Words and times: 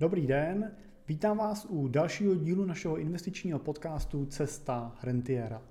Dobrý 0.00 0.26
den, 0.26 0.70
vítám 1.08 1.38
vás 1.38 1.66
u 1.68 1.88
dalšího 1.88 2.34
dílu 2.34 2.64
našeho 2.64 2.98
investičního 2.98 3.58
podcastu 3.58 4.26
Cesta 4.26 4.96
rentiera. 5.02 5.62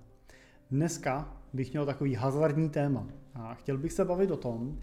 Dneska 0.72 1.38
bych 1.54 1.72
měl 1.72 1.86
takový 1.86 2.16
hazardní 2.16 2.70
téma 2.70 3.08
a 3.34 3.54
chtěl 3.54 3.78
bych 3.78 3.94
se 3.94 4.06
bavit 4.06 4.32
o 4.32 4.38
tom, 4.38 4.80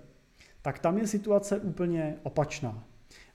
tak 0.61 0.80
tam 0.80 0.97
je 0.97 1.07
situace 1.07 1.59
úplně 1.59 2.17
opačná. 2.23 2.88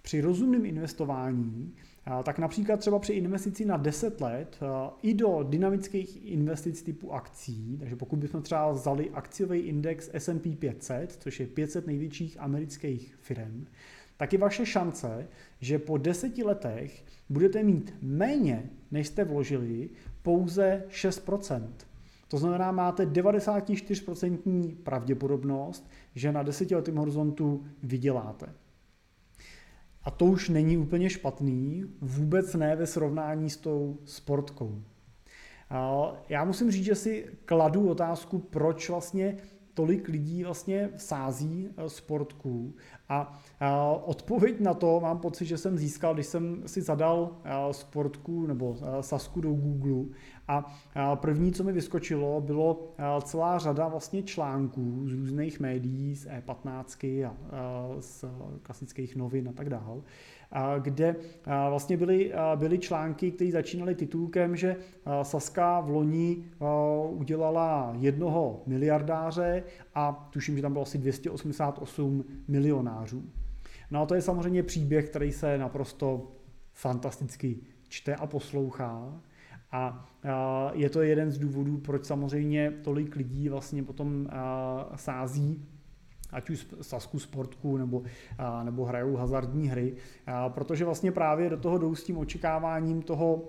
Při 0.04 0.20
rozumném 0.20 0.66
investování 0.66 1.74
tak 2.22 2.38
například 2.38 2.80
třeba 2.80 2.98
při 2.98 3.12
investici 3.12 3.64
na 3.64 3.76
10 3.76 4.20
let 4.20 4.60
i 5.02 5.14
do 5.14 5.42
dynamických 5.42 6.26
investic 6.26 6.82
typu 6.82 7.12
akcí, 7.12 7.76
takže 7.78 7.96
pokud 7.96 8.18
bychom 8.18 8.42
třeba 8.42 8.72
vzali 8.72 9.10
akciový 9.10 9.58
index 9.58 10.10
S&P 10.12 10.56
500, 10.56 11.12
což 11.12 11.40
je 11.40 11.46
500 11.46 11.86
největších 11.86 12.40
amerických 12.40 13.16
firm, 13.20 13.66
tak 14.16 14.32
je 14.32 14.38
vaše 14.38 14.66
šance, 14.66 15.28
že 15.60 15.78
po 15.78 15.98
deseti 15.98 16.44
letech 16.44 17.04
budete 17.28 17.62
mít 17.62 17.94
méně, 18.02 18.70
než 18.90 19.06
jste 19.06 19.24
vložili, 19.24 19.90
pouze 20.22 20.84
6%. 20.88 21.68
To 22.28 22.38
znamená, 22.38 22.72
máte 22.72 23.06
94% 23.06 24.74
pravděpodobnost, 24.82 25.90
že 26.14 26.32
na 26.32 26.42
desetiletém 26.42 26.96
horizontu 26.96 27.64
vyděláte. 27.82 28.46
A 30.04 30.10
to 30.10 30.24
už 30.24 30.48
není 30.48 30.76
úplně 30.76 31.10
špatný, 31.10 31.84
vůbec 32.00 32.54
ne 32.54 32.76
ve 32.76 32.86
srovnání 32.86 33.50
s 33.50 33.56
tou 33.56 33.98
sportkou. 34.04 34.82
Já 36.28 36.44
musím 36.44 36.70
říct, 36.70 36.84
že 36.84 36.94
si 36.94 37.26
kladu 37.44 37.88
otázku, 37.88 38.38
proč 38.38 38.88
vlastně 38.88 39.36
tolik 39.74 40.08
lidí 40.08 40.44
vlastně 40.44 40.90
sází 40.96 41.68
eh, 41.76 41.88
sportků. 41.88 42.74
A 43.08 43.38
odpověď 44.04 44.60
na 44.60 44.74
to 44.74 45.00
mám 45.00 45.18
pocit, 45.18 45.44
že 45.44 45.58
jsem 45.58 45.78
získal, 45.78 46.14
když 46.14 46.26
jsem 46.26 46.62
si 46.66 46.82
zadal 46.82 47.30
eh, 47.44 47.72
sportku 47.72 48.46
nebo 48.46 48.76
eh, 48.76 49.02
sasku 49.02 49.40
do 49.40 49.52
Google. 49.52 50.04
A 50.48 50.76
první, 51.16 51.52
co 51.52 51.64
mi 51.64 51.72
vyskočilo, 51.72 52.40
bylo 52.40 52.94
celá 53.22 53.58
řada 53.58 53.88
vlastně 53.88 54.22
článků 54.22 55.08
z 55.08 55.12
různých 55.12 55.60
médií, 55.60 56.16
z 56.16 56.26
E15 56.26 57.26
a 57.26 57.32
z 58.00 58.24
klasických 58.62 59.16
novin 59.16 59.48
a 59.48 59.52
tak 59.52 59.70
dále, 59.70 60.02
kde 60.78 61.16
vlastně 61.46 61.96
byly, 61.96 62.32
byly 62.54 62.78
články, 62.78 63.30
které 63.30 63.50
začínaly 63.50 63.94
titulkem, 63.94 64.56
že 64.56 64.76
Saska 65.22 65.80
v 65.80 65.90
loni 65.90 66.44
udělala 67.10 67.94
jednoho 67.98 68.62
miliardáře 68.66 69.62
a 69.94 70.28
tuším, 70.32 70.56
že 70.56 70.62
tam 70.62 70.72
bylo 70.72 70.82
asi 70.82 70.98
288 70.98 72.24
milionářů. 72.48 73.22
No 73.90 74.02
a 74.02 74.06
to 74.06 74.14
je 74.14 74.22
samozřejmě 74.22 74.62
příběh, 74.62 75.08
který 75.08 75.32
se 75.32 75.58
naprosto 75.58 76.32
fantasticky 76.72 77.56
čte 77.88 78.14
a 78.14 78.26
poslouchá. 78.26 79.20
A 79.72 80.06
je 80.72 80.90
to 80.90 81.02
jeden 81.02 81.30
z 81.30 81.38
důvodů, 81.38 81.78
proč 81.78 82.04
samozřejmě 82.04 82.70
tolik 82.70 83.16
lidí 83.16 83.48
vlastně 83.48 83.82
potom 83.82 84.28
sází 84.96 85.68
ať 86.34 86.50
už 86.50 86.66
Sasku 86.80 87.18
sportku 87.18 87.76
nebo, 87.76 88.02
nebo 88.62 88.84
hrajou 88.84 89.16
hazardní 89.16 89.68
hry, 89.68 89.94
protože 90.48 90.84
vlastně 90.84 91.12
právě 91.12 91.50
do 91.50 91.56
toho 91.56 91.78
jdou 91.78 91.94
s 91.94 92.04
tím 92.04 92.18
očekáváním 92.18 93.02
toho 93.02 93.42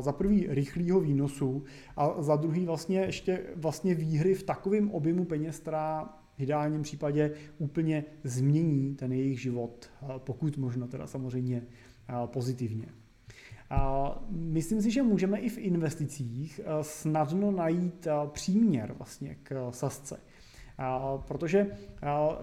za 0.00 0.12
prvý 0.12 0.46
rychlého 0.48 1.00
výnosu 1.00 1.64
a 1.96 2.22
za 2.22 2.36
druhý 2.36 2.66
vlastně 2.66 3.00
ještě 3.00 3.42
vlastně 3.56 3.94
výhry 3.94 4.34
v 4.34 4.42
takovém 4.42 4.90
objemu 4.90 5.24
peněz, 5.24 5.58
která 5.58 6.18
v 6.36 6.40
ideálním 6.42 6.82
případě 6.82 7.32
úplně 7.58 8.04
změní 8.24 8.94
ten 8.94 9.12
jejich 9.12 9.40
život, 9.40 9.90
pokud 10.18 10.56
možno 10.56 10.88
teda 10.88 11.06
samozřejmě 11.06 11.62
pozitivně. 12.26 12.86
Myslím 14.30 14.82
si, 14.82 14.90
že 14.90 15.02
můžeme 15.02 15.38
i 15.38 15.48
v 15.48 15.58
investicích 15.58 16.60
snadno 16.82 17.50
najít 17.50 18.06
příměr 18.26 18.94
vlastně 18.98 19.36
k 19.42 19.72
sasce. 19.72 20.20
Protože 21.28 21.66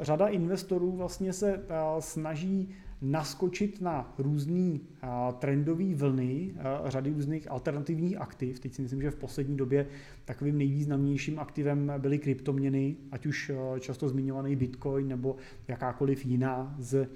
řada 0.01 0.28
investorů 0.28 0.91
vlastně 0.91 1.34
se 1.34 1.63
snaží 2.00 2.69
naskočit 3.01 3.81
na 3.81 4.13
různé 4.17 4.79
trendové 5.40 5.95
vlny 5.95 6.53
řady 6.85 7.13
různých 7.13 7.51
alternativních 7.51 8.22
aktiv. 8.22 8.59
Teď 8.59 8.73
si 8.73 8.81
myslím, 8.81 9.01
že 9.01 9.12
v 9.12 9.16
poslední 9.16 9.57
době 9.57 9.88
takovým 10.25 10.57
nejvýznamnějším 10.57 11.40
aktivem 11.40 11.94
byly 11.97 12.19
kryptoměny, 12.19 12.95
ať 13.12 13.25
už 13.25 13.51
často 13.79 14.09
zmiňovaný 14.09 14.56
Bitcoin 14.56 15.07
nebo 15.07 15.35
jakákoliv 15.67 16.25
jiná 16.25 16.75
z 16.79 17.07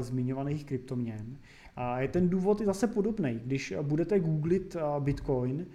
zmiňovaných 0.00 0.64
kryptoměn. 0.64 1.36
A 1.76 1.98
ten 2.10 2.28
důvod 2.28 2.60
je 2.60 2.66
zase 2.66 2.86
podobný. 2.86 3.40
Když 3.44 3.74
budete 3.82 4.20
googlit 4.20 4.76
Bitcoin, 4.98 5.66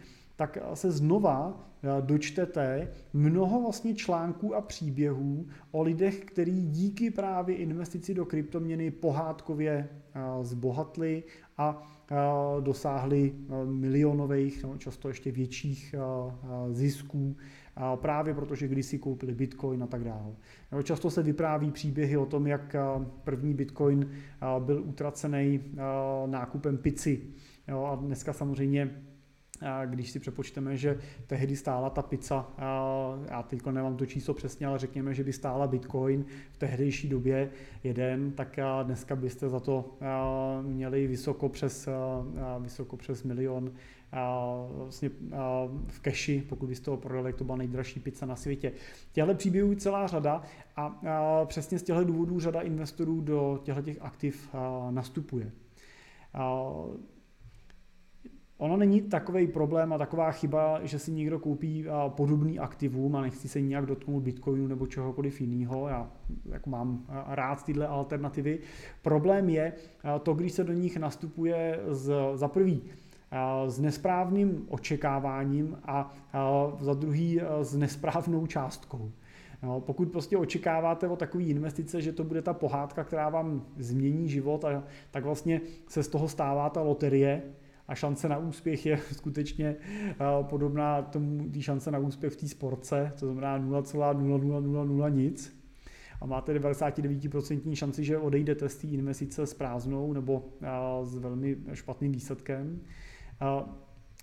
tak 0.42 0.58
se 0.74 0.92
znova 0.92 1.54
eh, 1.84 2.02
dočtete 2.02 2.88
mnoho 3.14 3.62
vlastně 3.62 3.96
článků 3.96 4.56
a 4.56 4.62
příběhů 4.62 5.46
o 5.72 5.82
lidech, 5.82 6.20
kteří 6.20 6.62
díky 6.62 7.12
právě 7.12 7.56
investici 7.56 8.14
do 8.14 8.26
kryptoměny 8.26 8.92
pohádkově 8.92 9.90
eh, 9.90 10.20
zbohatli 10.42 11.24
a 11.58 11.84
eh, 12.12 12.16
dosáhli 12.62 13.34
milionových, 13.66 14.64
no, 14.64 14.78
často 14.78 15.08
ještě 15.08 15.32
větších 15.32 15.96
zisků, 16.72 17.36
právě 17.96 18.34
protože 18.34 18.68
když 18.68 18.86
si 18.86 19.00
koupili 19.00 19.36
bitcoin 19.36 19.84
a 19.84 19.88
tak 19.88 20.04
dále. 20.04 20.36
Často 20.84 21.10
se 21.10 21.24
vypráví 21.24 21.72
příběhy 21.72 22.18
o 22.18 22.26
tom, 22.26 22.48
jak 22.48 22.76
první 23.24 23.54
bitcoin 23.54 24.12
byl 24.60 24.84
utracený 24.86 25.60
nákupem 26.26 26.78
pici. 26.78 27.22
a 27.86 27.96
dneska 27.96 28.34
samozřejmě 28.34 29.11
když 29.86 30.12
si 30.12 30.20
přepočteme, 30.20 30.78
že 30.78 31.00
tehdy 31.28 31.56
stála 31.56 31.90
ta 31.90 32.02
pizza, 32.02 32.52
já 33.30 33.44
teď 33.44 33.66
nemám 33.66 33.98
to 33.98 34.06
číslo 34.06 34.34
přesně, 34.34 34.68
ale 34.68 34.80
řekněme, 34.80 35.14
že 35.14 35.24
by 35.24 35.34
stála 35.34 35.68
Bitcoin 35.68 36.26
v 36.52 36.58
tehdejší 36.58 37.10
době 37.10 37.50
jeden, 37.84 38.32
tak 38.32 38.60
dneska 38.84 39.16
byste 39.16 39.50
za 39.50 39.60
to 39.60 39.98
měli 40.62 41.08
vysoko 41.08 41.50
přes, 41.50 41.90
vysoko 42.60 42.98
přes 42.98 43.24
milion 43.24 43.72
vlastně 44.74 45.10
v 45.88 46.00
keši, 46.02 46.44
pokud 46.50 46.70
byste 46.70 46.92
ho 46.92 46.98
prodali, 46.98 47.34
to 47.34 47.44
byla 47.44 47.58
nejdražší 47.58 48.00
pizza 48.00 48.26
na 48.26 48.36
světě. 48.36 48.72
Těhle 49.12 49.36
příběhů 49.36 49.76
celá 49.76 50.08
řada 50.08 50.42
a 50.76 51.46
přesně 51.46 51.80
z 51.80 51.84
těchto 51.84 52.04
důvodů 52.04 52.40
řada 52.40 52.62
investorů 52.62 53.22
do 53.22 53.60
těchto 53.64 53.92
aktiv 54.00 54.56
nastupuje. 54.90 55.52
Ono 58.62 58.78
není 58.78 59.02
takový 59.02 59.48
problém 59.48 59.94
a 59.94 59.98
taková 59.98 60.32
chyba, 60.32 60.80
že 60.84 61.00
si 61.00 61.12
někdo 61.12 61.40
koupí 61.40 61.86
podobný 62.08 62.60
aktivum 62.60 63.16
a 63.16 63.22
nechci 63.22 63.48
se 63.48 63.62
nijak 63.62 63.86
dotknout 63.86 64.24
Bitcoinu 64.24 64.68
nebo 64.68 64.88
čehokoliv 64.88 65.42
jiného. 65.42 65.88
Já 65.88 66.12
jako 66.46 66.70
mám 66.70 67.06
rád 67.28 67.64
tyhle 67.64 67.88
alternativy. 67.88 68.60
Problém 69.02 69.50
je 69.50 69.74
to, 70.24 70.34
když 70.34 70.52
se 70.52 70.64
do 70.64 70.74
nich 70.74 70.98
nastupuje 70.98 71.80
z, 71.88 72.14
za 72.34 72.48
prvý 72.48 72.82
s 73.68 73.80
nesprávným 73.80 74.66
očekáváním 74.70 75.78
a 75.84 76.14
za 76.80 76.94
druhý 76.94 77.42
s 77.62 77.76
nesprávnou 77.76 78.48
částkou. 78.48 79.12
No, 79.64 79.82
pokud 79.82 80.12
prostě 80.12 80.38
očekáváte 80.38 81.08
o 81.08 81.16
takové 81.16 81.44
investice, 81.44 82.02
že 82.02 82.12
to 82.12 82.24
bude 82.24 82.42
ta 82.42 82.54
pohádka, 82.54 83.04
která 83.04 83.30
vám 83.30 83.66
změní 83.78 84.30
život, 84.30 84.66
a, 84.66 84.84
tak 85.12 85.26
vlastně 85.26 85.62
se 85.88 86.04
z 86.04 86.08
toho 86.08 86.28
stává 86.28 86.70
ta 86.70 86.82
loterie, 86.82 87.42
a 87.92 87.96
šance 87.96 88.30
na 88.30 88.38
úspěch 88.38 88.86
je 88.86 89.00
skutečně 89.12 89.76
podobná 90.42 91.02
tomu, 91.02 91.50
té 91.50 91.62
šance 91.62 91.92
na 91.92 92.00
úspěch 92.00 92.34
v 92.34 92.36
té 92.36 92.48
sportce, 92.48 93.12
to 93.20 93.26
znamená 93.26 93.60
0,0000 93.60 95.14
nic. 95.14 95.62
A 96.22 96.26
máte 96.26 96.54
99% 96.54 97.74
šanci, 97.74 98.04
že 98.04 98.18
odejdete 98.18 98.70
z 98.70 98.78
té 98.78 98.88
investice 98.88 99.48
s 99.48 99.54
prázdnou 99.54 100.14
nebo 100.14 100.50
s 101.04 101.18
velmi 101.18 101.58
špatným 101.74 102.12
výsledkem. 102.12 102.82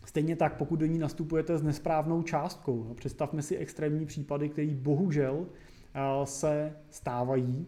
Stejně 0.05 0.37
tak, 0.37 0.57
pokud 0.57 0.77
do 0.77 0.87
ní 0.87 0.99
nastupujete 0.99 1.59
s 1.59 1.63
nesprávnou 1.63 2.23
částkou. 2.23 2.85
No, 2.89 2.95
představme 2.95 3.43
si 3.43 3.57
extrémní 3.57 4.07
případy, 4.07 4.49
které 4.49 4.75
bohužel 4.75 5.47
se 6.25 6.77
stávají. 6.91 7.67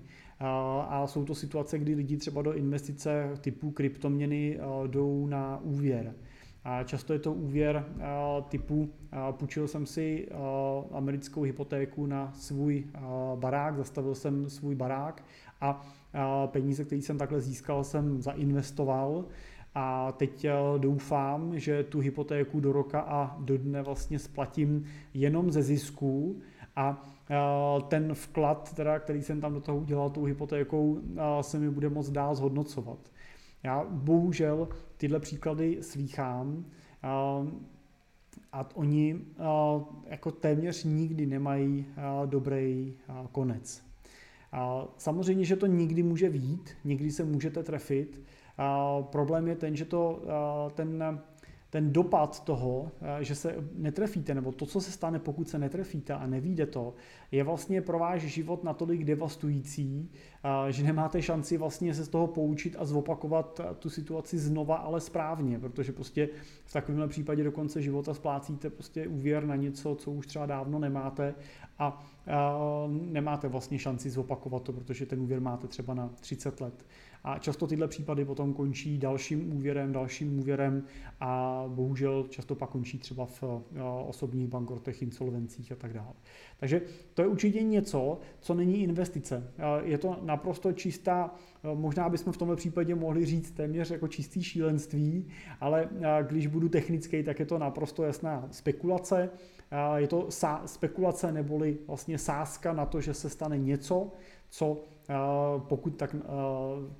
A 0.88 1.06
jsou 1.06 1.24
to 1.24 1.34
situace, 1.34 1.78
kdy 1.78 1.94
lidi 1.94 2.16
třeba 2.16 2.42
do 2.42 2.52
investice 2.52 3.30
typu 3.40 3.70
kryptoměny 3.70 4.58
jdou 4.86 5.26
na 5.26 5.60
úvěr. 5.62 6.14
A 6.64 6.82
často 6.84 7.12
je 7.12 7.18
to 7.18 7.32
úvěr 7.32 7.84
typu, 8.48 8.90
půjčil 9.30 9.68
jsem 9.68 9.86
si 9.86 10.28
americkou 10.92 11.42
hypotéku 11.42 12.06
na 12.06 12.32
svůj 12.34 12.84
barák, 13.34 13.76
zastavil 13.76 14.14
jsem 14.14 14.50
svůj 14.50 14.74
barák 14.74 15.24
a 15.60 15.82
peníze, 16.46 16.84
které 16.84 17.02
jsem 17.02 17.18
takhle 17.18 17.40
získal, 17.40 17.84
jsem 17.84 18.22
zainvestoval 18.22 19.24
a 19.74 20.12
teď 20.12 20.44
eh, 20.44 20.52
doufám, 20.78 21.58
že 21.58 21.84
tu 21.84 22.00
hypotéku 22.00 22.60
do 22.60 22.72
roka 22.72 23.00
a 23.00 23.36
do 23.40 23.58
dne 23.58 23.82
vlastně 23.82 24.18
splatím 24.18 24.84
jenom 25.14 25.50
ze 25.50 25.62
zisků 25.62 26.40
a 26.80 27.02
eh, 27.30 27.82
ten 27.88 28.14
vklad, 28.14 28.74
teda, 28.74 28.98
který 28.98 29.22
jsem 29.22 29.40
tam 29.40 29.54
do 29.54 29.60
toho 29.60 29.78
udělal 29.78 30.10
tou 30.10 30.24
hypotékou, 30.24 30.98
eh, 30.98 31.42
se 31.42 31.58
mi 31.58 31.70
bude 31.70 31.88
moc 31.88 32.10
dál 32.10 32.34
zhodnocovat. 32.34 32.98
Já 33.62 33.84
bohužel 33.90 34.68
tyhle 34.96 35.20
příklady 35.20 35.78
slýchám 35.82 36.64
a 38.52 38.68
oni 38.74 39.20
jako 40.06 40.30
téměř 40.30 40.84
nikdy 40.84 41.26
nemají 41.26 41.86
dobrý 42.26 42.94
konec. 43.32 43.82
Samozřejmě, 44.96 45.44
že 45.44 45.56
to 45.56 45.66
nikdy 45.66 46.02
může 46.02 46.28
vít, 46.28 46.70
nikdy 46.84 47.10
se 47.10 47.24
můžete 47.24 47.62
trefit, 47.62 48.20
Problém 49.02 49.48
je 49.48 49.56
ten, 49.56 49.76
že 49.76 49.84
to, 49.84 50.22
ten, 50.74 51.20
ten 51.70 51.92
dopad 51.92 52.44
toho, 52.44 52.90
že 53.20 53.34
se 53.34 53.54
netrefíte, 53.74 54.34
nebo 54.34 54.52
to, 54.52 54.66
co 54.66 54.80
se 54.80 54.92
stane, 54.92 55.18
pokud 55.18 55.48
se 55.48 55.58
netrefíte 55.58 56.14
a 56.14 56.26
nevíde 56.26 56.66
to, 56.66 56.94
je 57.32 57.44
vlastně 57.44 57.82
pro 57.82 57.98
váš 57.98 58.22
život 58.22 58.64
natolik 58.64 59.04
devastující, 59.04 60.10
že 60.70 60.82
nemáte 60.82 61.22
šanci 61.22 61.56
vlastně 61.56 61.94
se 61.94 62.04
z 62.04 62.08
toho 62.08 62.26
poučit 62.26 62.76
a 62.78 62.84
zopakovat 62.84 63.60
tu 63.78 63.90
situaci 63.90 64.38
znova, 64.38 64.76
ale 64.76 65.00
správně, 65.00 65.58
protože 65.58 65.92
prostě 65.92 66.28
v 66.64 66.72
takovémhle 66.72 67.08
případě 67.08 67.44
do 67.44 67.52
konce 67.52 67.82
života 67.82 68.14
splácíte 68.14 68.70
prostě 68.70 69.08
úvěr 69.08 69.46
na 69.46 69.56
něco, 69.56 69.94
co 69.94 70.10
už 70.10 70.26
třeba 70.26 70.46
dávno 70.46 70.78
nemáte 70.78 71.34
a 71.78 72.06
nemáte 72.88 73.48
vlastně 73.48 73.78
šanci 73.78 74.10
zopakovat 74.10 74.62
to, 74.62 74.72
protože 74.72 75.06
ten 75.06 75.20
úvěr 75.20 75.40
máte 75.40 75.68
třeba 75.68 75.94
na 75.94 76.10
30 76.20 76.60
let. 76.60 76.84
A 77.24 77.38
často 77.38 77.66
tyhle 77.66 77.88
případy 77.88 78.24
potom 78.24 78.54
končí 78.54 78.98
dalším 78.98 79.56
úvěrem, 79.56 79.92
dalším 79.92 80.38
úvěrem 80.38 80.84
a 81.20 81.64
bohužel 81.68 82.26
často 82.30 82.54
pak 82.54 82.70
končí 82.70 82.98
třeba 82.98 83.26
v 83.26 83.42
eh, 83.42 83.82
osobních 84.06 84.48
bankrotech, 84.48 85.02
insolvencích 85.02 85.72
a 85.72 85.74
tak 85.74 85.92
dále. 85.92 86.12
Takže 86.60 86.82
to 87.14 87.22
je 87.22 87.28
určitě 87.28 87.62
něco, 87.62 88.18
co 88.40 88.54
není 88.54 88.82
investice. 88.82 89.52
Eh, 89.58 89.62
je 89.82 89.98
to 89.98 90.18
naprosto 90.22 90.72
čistá, 90.72 91.34
eh, 91.64 91.74
možná 91.74 92.08
bychom 92.08 92.32
v 92.32 92.36
tomto 92.36 92.56
případě 92.56 92.94
mohli 92.94 93.26
říct 93.26 93.50
téměř 93.50 93.90
jako 93.90 94.08
čistý 94.08 94.42
šílenství, 94.42 95.26
ale 95.60 95.88
když 96.28 96.46
budu 96.46 96.68
technický, 96.68 97.22
tak 97.22 97.40
je 97.40 97.46
to 97.46 97.58
naprosto 97.58 98.04
jasná 98.04 98.48
spekulace. 98.50 99.30
Je 99.96 100.08
to 100.08 100.28
spekulace 100.66 101.32
neboli 101.32 101.78
vlastně 101.86 102.18
sázka 102.18 102.72
na 102.72 102.86
to, 102.86 103.00
že 103.00 103.14
se 103.14 103.30
stane 103.30 103.58
něco, 103.58 104.12
co 104.50 104.84
pokud, 105.58 105.96
tak, 105.96 106.16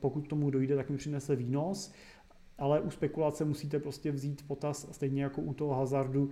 pokud 0.01 0.29
tomu 0.29 0.51
dojde, 0.51 0.77
tak 0.77 0.91
mi 0.91 0.97
přinese 0.97 1.37
výnos, 1.37 1.93
ale 2.59 2.81
u 2.81 2.91
spekulace 2.91 3.45
musíte 3.45 3.79
prostě 3.79 4.13
vzít 4.13 4.47
potaz, 4.47 4.89
stejně 4.93 5.23
jako 5.23 5.41
u 5.41 5.55
toho 5.55 5.75
hazardu, 5.75 6.31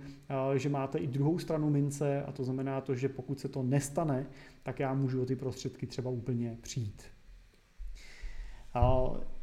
že 0.55 0.69
máte 0.69 0.97
i 0.97 1.07
druhou 1.07 1.39
stranu 1.39 1.69
mince 1.69 2.23
a 2.23 2.31
to 2.31 2.43
znamená 2.43 2.81
to, 2.81 2.95
že 2.95 3.09
pokud 3.09 3.39
se 3.39 3.49
to 3.49 3.63
nestane, 3.63 4.27
tak 4.63 4.79
já 4.79 4.93
můžu 4.93 5.21
o 5.21 5.25
ty 5.25 5.35
prostředky 5.35 5.87
třeba 5.87 6.09
úplně 6.09 6.57
přijít. 6.61 7.03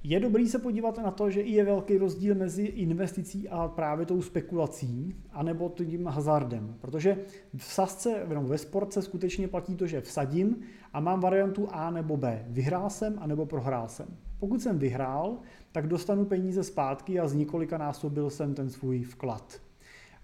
Je 0.08 0.20
dobrý 0.20 0.48
se 0.48 0.58
podívat 0.58 0.98
na 0.98 1.10
to, 1.10 1.30
že 1.30 1.40
i 1.40 1.52
je 1.52 1.64
velký 1.64 1.98
rozdíl 1.98 2.34
mezi 2.34 2.62
investicí 2.62 3.48
a 3.48 3.68
právě 3.68 4.06
tou 4.06 4.22
spekulací, 4.22 5.16
anebo 5.32 5.68
tím 5.68 6.06
hazardem. 6.06 6.76
Protože 6.80 7.18
v 7.56 7.64
sasce, 7.64 8.26
no 8.34 8.42
ve 8.42 8.58
sportce 8.58 9.02
skutečně 9.02 9.48
platí 9.48 9.74
to, 9.74 9.86
že 9.86 10.00
vsadím 10.00 10.56
a 10.92 11.00
mám 11.00 11.20
variantu 11.20 11.68
A 11.70 11.90
nebo 11.90 12.16
B. 12.16 12.44
Vyhrál 12.48 12.90
jsem 12.90 13.18
a 13.18 13.26
nebo 13.26 13.46
prohrál 13.46 13.88
jsem. 13.88 14.06
Pokud 14.38 14.62
jsem 14.62 14.78
vyhrál, 14.78 15.38
tak 15.72 15.86
dostanu 15.86 16.24
peníze 16.24 16.64
zpátky 16.64 17.20
a 17.20 17.28
z 17.28 17.34
několika 17.34 17.78
násobil 17.78 18.30
jsem 18.30 18.54
ten 18.54 18.70
svůj 18.70 19.02
vklad. 19.02 19.60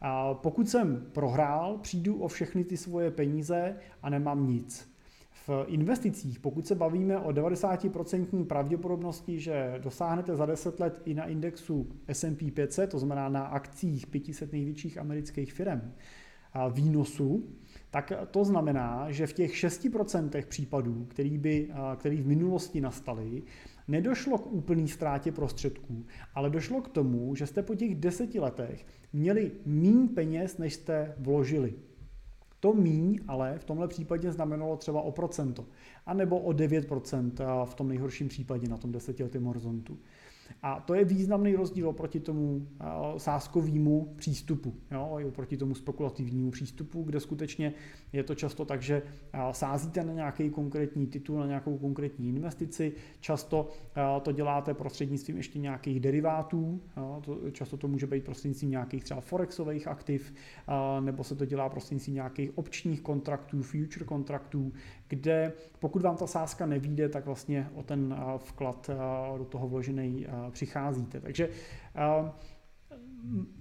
A 0.01 0.35
pokud 0.35 0.69
jsem 0.69 1.07
prohrál, 1.13 1.79
přijdu 1.79 2.17
o 2.19 2.29
všechny 2.29 2.65
ty 2.65 2.77
svoje 2.77 3.11
peníze 3.11 3.77
a 4.03 4.11
nemám 4.11 4.47
nic. 4.47 4.92
V 5.49 5.65
investicích, 5.69 6.41
pokud 6.41 6.67
se 6.67 6.75
bavíme 6.75 7.19
o 7.19 7.31
90% 7.31 8.45
pravděpodobnosti, 8.45 9.41
že 9.41 9.81
dosáhnete 9.83 10.37
za 10.37 10.47
10 10.47 10.81
let 10.81 11.03
i 11.05 11.15
na 11.15 11.25
indexu 11.25 11.89
S&P 12.09 12.51
500, 12.51 12.91
to 12.91 12.99
znamená 12.99 13.29
na 13.29 13.43
akcích 13.43 14.07
500 14.07 14.53
největších 14.53 14.99
amerických 14.99 15.53
firm, 15.53 15.93
výnosu, 16.73 17.45
tak 17.91 18.13
to 18.31 18.45
znamená, 18.45 19.11
že 19.11 19.27
v 19.27 19.33
těch 19.33 19.53
6% 19.53 20.47
případů, 20.47 21.07
který, 21.09 21.39
by, 21.39 21.69
který 21.97 22.23
v 22.23 22.27
minulosti 22.27 22.81
nastaly, 22.81 23.43
nedošlo 23.89 24.39
k 24.39 24.53
úplný 24.53 24.89
ztrátě 24.89 25.33
prostředků, 25.33 26.07
ale 26.35 26.51
došlo 26.51 26.81
k 26.81 26.89
tomu, 26.89 27.35
že 27.35 27.47
jste 27.47 27.63
po 27.63 27.75
těch 27.75 27.95
deseti 27.95 28.41
letech 28.41 28.87
měli 29.13 29.53
méně 29.67 30.09
peněz, 30.15 30.59
než 30.59 30.75
jste 30.75 31.15
vložili. 31.19 31.75
To 32.63 32.73
míň 32.73 33.21
ale 33.29 33.59
v 33.59 33.65
tomhle 33.65 33.89
případě 33.89 34.33
znamenalo 34.33 34.77
třeba 34.77 35.03
o 35.03 35.13
procento, 35.13 35.67
anebo 36.07 36.39
o 36.39 36.51
9% 36.51 37.65
v 37.65 37.75
tom 37.75 37.89
nejhorším 37.89 38.29
případě 38.29 38.69
na 38.69 38.77
tom 38.77 38.93
desetiletém 38.93 39.45
horizontu. 39.45 39.99
A 40.63 40.81
to 40.81 40.95
je 40.95 41.05
významný 41.05 41.57
rozdíl 41.57 41.89
oproti 41.89 42.21
tomu 42.21 42.67
eh, 42.81 42.85
sázkovému 43.17 44.15
přístupu, 44.17 44.75
jo, 44.91 45.21
oproti 45.29 45.57
tomu 45.57 45.75
spekulativnímu 45.75 46.51
přístupu, 46.51 47.03
kde 47.03 47.21
skutečně 47.21 47.75
je 48.13 48.23
to 48.23 48.35
často 48.35 48.65
tak, 48.65 48.83
že 48.83 49.03
eh, 49.33 49.39
sázíte 49.53 50.05
na 50.05 50.13
nějaký 50.13 50.51
konkrétní 50.51 51.07
titul, 51.07 51.41
na 51.41 51.47
nějakou 51.47 51.79
konkrétní 51.79 52.29
investici, 52.29 52.93
často 53.21 53.69
eh, 53.97 54.21
to 54.21 54.33
děláte 54.33 54.75
prostřednictvím 54.75 55.37
ještě 55.37 55.59
nějakých 55.59 56.01
derivátů, 56.01 56.81
jo, 56.97 57.23
to, 57.25 57.51
často 57.51 57.77
to 57.77 57.89
může 57.89 58.07
být 58.07 58.25
prostřednictvím 58.25 58.71
nějakých 58.71 59.05
třeba 59.05 59.21
forexových 59.21 59.89
aktiv, 59.89 60.35
nebo 61.01 61.25
se 61.25 61.35
to 61.37 61.45
dělá 61.45 61.69
prostřednictvím 61.69 62.15
nějakých 62.15 62.59
opčních 62.59 63.01
kontraktů, 63.01 63.63
future 63.63 64.05
kontraktů, 64.05 64.73
kde 65.13 65.53
pokud 65.79 66.03
vám 66.03 66.17
ta 66.17 66.27
sázka 66.27 66.67
nevíde, 66.67 67.09
tak 67.09 67.27
vlastně 67.27 67.71
o 67.75 67.83
ten 67.83 68.17
vklad 68.39 68.91
do 69.39 69.45
toho 69.45 69.69
vložený 69.69 70.27
přicházíte. 70.51 71.21
Takže 71.21 71.49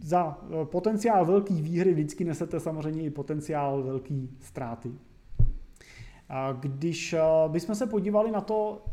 za 0.01 0.37
potenciál 0.63 1.25
velký 1.25 1.61
výhry 1.61 1.93
vždycky 1.93 2.23
nesete 2.23 2.59
samozřejmě 2.59 3.03
i 3.03 3.09
potenciál 3.09 3.83
velký 3.83 4.37
ztráty. 4.39 4.91
Když 6.59 7.15
bychom 7.47 7.75
se 7.75 7.87
podívali 7.87 8.31
na 8.31 8.41
to, 8.41 8.85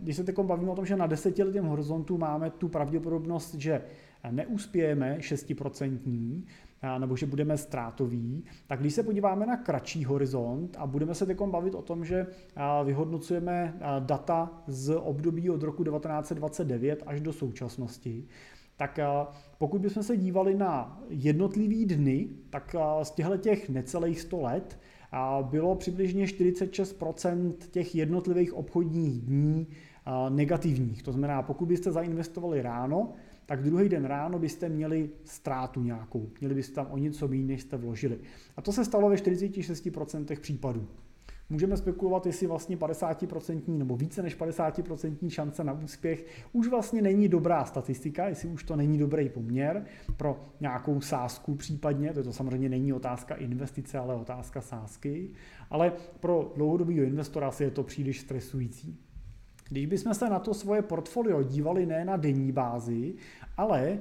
když 0.00 0.16
se 0.16 0.24
teď 0.24 0.38
bavíme 0.38 0.70
o 0.70 0.76
tom, 0.76 0.86
že 0.86 0.96
na 0.96 1.06
desetiletém 1.06 1.64
horizontu 1.64 2.18
máme 2.18 2.50
tu 2.50 2.68
pravděpodobnost, 2.68 3.54
že 3.54 3.82
neuspějeme 4.30 5.16
6%, 5.18 6.42
nebo 6.98 7.16
že 7.16 7.26
budeme 7.26 7.58
ztrátoví, 7.58 8.44
tak 8.66 8.80
když 8.80 8.94
se 8.94 9.02
podíváme 9.02 9.46
na 9.46 9.56
kratší 9.56 10.04
horizont 10.04 10.76
a 10.78 10.86
budeme 10.86 11.14
se 11.14 11.26
teď 11.26 11.40
bavit 11.40 11.74
o 11.74 11.82
tom, 11.82 12.04
že 12.04 12.26
vyhodnocujeme 12.84 13.78
data 14.00 14.62
z 14.66 14.96
období 14.96 15.50
od 15.50 15.62
roku 15.62 15.84
1929 15.84 17.02
až 17.06 17.20
do 17.20 17.32
současnosti, 17.32 18.24
tak 18.76 18.98
pokud 19.58 19.80
bychom 19.80 20.02
se 20.02 20.16
dívali 20.16 20.54
na 20.54 21.00
jednotlivý 21.08 21.86
dny, 21.86 22.28
tak 22.50 22.76
z 23.02 23.10
těchto 23.10 23.36
těch 23.36 23.68
necelých 23.68 24.20
100 24.20 24.40
let 24.40 24.78
bylo 25.42 25.74
přibližně 25.74 26.26
46% 26.26 27.52
těch 27.70 27.94
jednotlivých 27.94 28.54
obchodních 28.54 29.20
dní 29.20 29.66
negativních. 30.28 31.02
To 31.02 31.12
znamená, 31.12 31.42
pokud 31.42 31.66
byste 31.66 31.92
zainvestovali 31.92 32.62
ráno, 32.62 33.12
tak 33.46 33.62
druhý 33.62 33.88
den 33.88 34.04
ráno 34.04 34.38
byste 34.38 34.68
měli 34.68 35.10
ztrátu 35.24 35.82
nějakou. 35.82 36.30
Měli 36.40 36.54
byste 36.54 36.74
tam 36.74 36.86
o 36.90 36.98
něco 36.98 37.28
méně, 37.28 37.44
než 37.44 37.62
jste 37.62 37.76
vložili. 37.76 38.18
A 38.56 38.62
to 38.62 38.72
se 38.72 38.84
stalo 38.84 39.08
ve 39.08 39.16
46% 39.16 40.40
případů. 40.40 40.88
Můžeme 41.52 41.76
spekulovat, 41.76 42.26
jestli 42.26 42.46
vlastně 42.46 42.76
50% 42.76 43.78
nebo 43.78 43.96
více 43.96 44.22
než 44.22 44.38
50% 44.38 45.28
šance 45.28 45.64
na 45.64 45.72
úspěch 45.72 46.26
už 46.52 46.68
vlastně 46.68 47.02
není 47.02 47.28
dobrá 47.28 47.64
statistika, 47.64 48.28
jestli 48.28 48.48
už 48.48 48.64
to 48.64 48.76
není 48.76 48.98
dobrý 48.98 49.28
poměr 49.28 49.84
pro 50.16 50.40
nějakou 50.60 51.00
sázku 51.00 51.54
případně, 51.54 52.12
to, 52.12 52.22
to 52.22 52.32
samozřejmě 52.32 52.68
není 52.68 52.92
otázka 52.92 53.34
investice, 53.34 53.98
ale 53.98 54.14
otázka 54.14 54.60
sázky, 54.60 55.30
ale 55.70 55.92
pro 56.20 56.52
dlouhodobého 56.56 57.02
investora 57.02 57.50
si 57.50 57.64
je 57.64 57.70
to 57.70 57.82
příliš 57.82 58.20
stresující. 58.20 58.98
Když 59.72 59.86
bychom 59.86 60.14
se 60.14 60.30
na 60.30 60.38
to 60.38 60.54
svoje 60.54 60.82
portfolio 60.82 61.42
dívali 61.42 61.86
ne 61.86 62.04
na 62.04 62.16
denní 62.16 62.52
bázi, 62.52 63.14
ale 63.56 63.98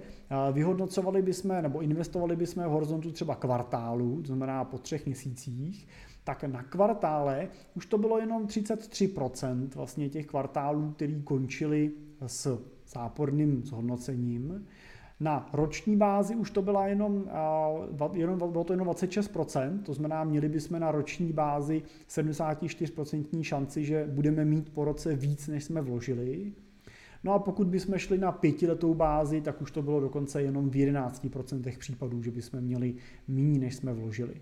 vyhodnocovali 0.52 1.22
bychom 1.22 1.62
nebo 1.62 1.82
investovali 1.82 2.36
bychom 2.36 2.64
v 2.64 2.68
horizontu 2.68 3.12
třeba 3.12 3.36
kvartálu, 3.36 4.22
to 4.22 4.28
znamená 4.28 4.66
po 4.66 4.78
třech 4.78 5.06
měsících, 5.06 5.88
tak 6.24 6.44
na 6.44 6.64
kvartále 6.64 7.48
už 7.76 7.86
to 7.86 7.98
bylo 7.98 8.20
jenom 8.20 8.46
33% 8.46 9.70
vlastně 9.76 10.10
těch 10.10 10.26
kvartálů, 10.28 10.92
který 10.92 11.22
končili 11.24 11.92
s 12.26 12.60
záporným 12.88 13.64
zhodnocením. 13.64 14.66
Na 15.22 15.50
roční 15.54 15.98
bázi 15.98 16.36
už 16.36 16.52
to 16.52 16.62
byla 16.62 16.88
jenom, 16.88 17.30
jenom, 18.14 18.52
bylo 18.52 18.64
to 18.64 18.74
jenom 18.74 18.88
26%, 18.88 19.82
to 19.82 19.94
znamená, 19.94 20.24
měli 20.24 20.50
bychom 20.50 20.80
na 20.80 20.92
roční 20.92 21.34
bázi 21.34 21.84
74% 22.10 23.42
šanci, 23.42 23.86
že 23.86 24.08
budeme 24.12 24.46
mít 24.46 24.74
po 24.74 24.86
roce 24.86 25.16
víc, 25.16 25.48
než 25.48 25.64
jsme 25.64 25.82
vložili. 25.82 26.52
No 27.24 27.34
a 27.34 27.40
pokud 27.40 27.68
bychom 27.68 27.98
šli 27.98 28.18
na 28.18 28.32
pětiletou 28.32 28.94
bázi, 28.94 29.42
tak 29.42 29.62
už 29.62 29.72
to 29.72 29.82
bylo 29.82 30.00
dokonce 30.00 30.42
jenom 30.42 30.70
v 30.70 30.74
11% 30.74 31.78
případů, 31.78 32.24
že 32.24 32.32
bychom 32.32 32.62
měli 32.62 32.96
méně, 33.28 33.60
než 33.60 33.76
jsme 33.76 33.94
vložili. 33.94 34.42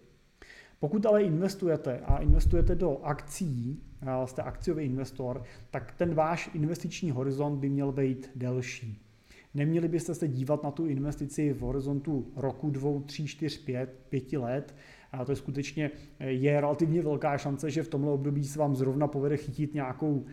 Pokud 0.79 1.05
ale 1.05 1.23
investujete 1.23 1.99
a 1.99 2.17
investujete 2.17 2.75
do 2.75 2.99
akcí, 3.03 3.83
jste 4.25 4.41
akciový 4.41 4.85
investor, 4.85 5.43
tak 5.71 5.91
ten 5.91 6.13
váš 6.13 6.49
investiční 6.53 7.11
horizont 7.11 7.59
by 7.59 7.69
měl 7.69 7.91
být 7.91 8.31
delší. 8.35 9.08
Neměli 9.53 9.87
byste 9.87 10.15
se 10.15 10.27
dívat 10.27 10.63
na 10.63 10.71
tu 10.71 10.85
investici 10.85 11.53
v 11.53 11.59
horizontu 11.59 12.27
roku, 12.35 12.69
dvou, 12.69 13.01
tří, 13.01 13.27
čtyř, 13.27 13.57
pět, 13.57 13.99
pěti 14.09 14.37
let, 14.37 14.75
a 15.11 15.25
to 15.25 15.31
je 15.31 15.35
skutečně 15.35 15.91
je 16.19 16.61
relativně 16.61 17.01
velká 17.01 17.37
šance, 17.37 17.71
že 17.71 17.83
v 17.83 17.87
tomhle 17.87 18.11
období 18.11 18.43
se 18.43 18.59
vám 18.59 18.75
zrovna 18.75 19.07
povede 19.07 19.37
chytit 19.37 19.73
nějakou 19.73 20.25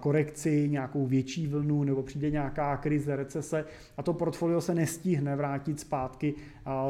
korekci, 0.00 0.68
nějakou 0.68 1.06
větší 1.06 1.46
vlnu 1.46 1.84
nebo 1.84 2.02
přijde 2.02 2.30
nějaká 2.30 2.76
krize, 2.76 3.16
recese 3.16 3.64
a 3.96 4.02
to 4.02 4.12
portfolio 4.12 4.60
se 4.60 4.74
nestihne 4.74 5.36
vrátit 5.36 5.80
zpátky 5.80 6.34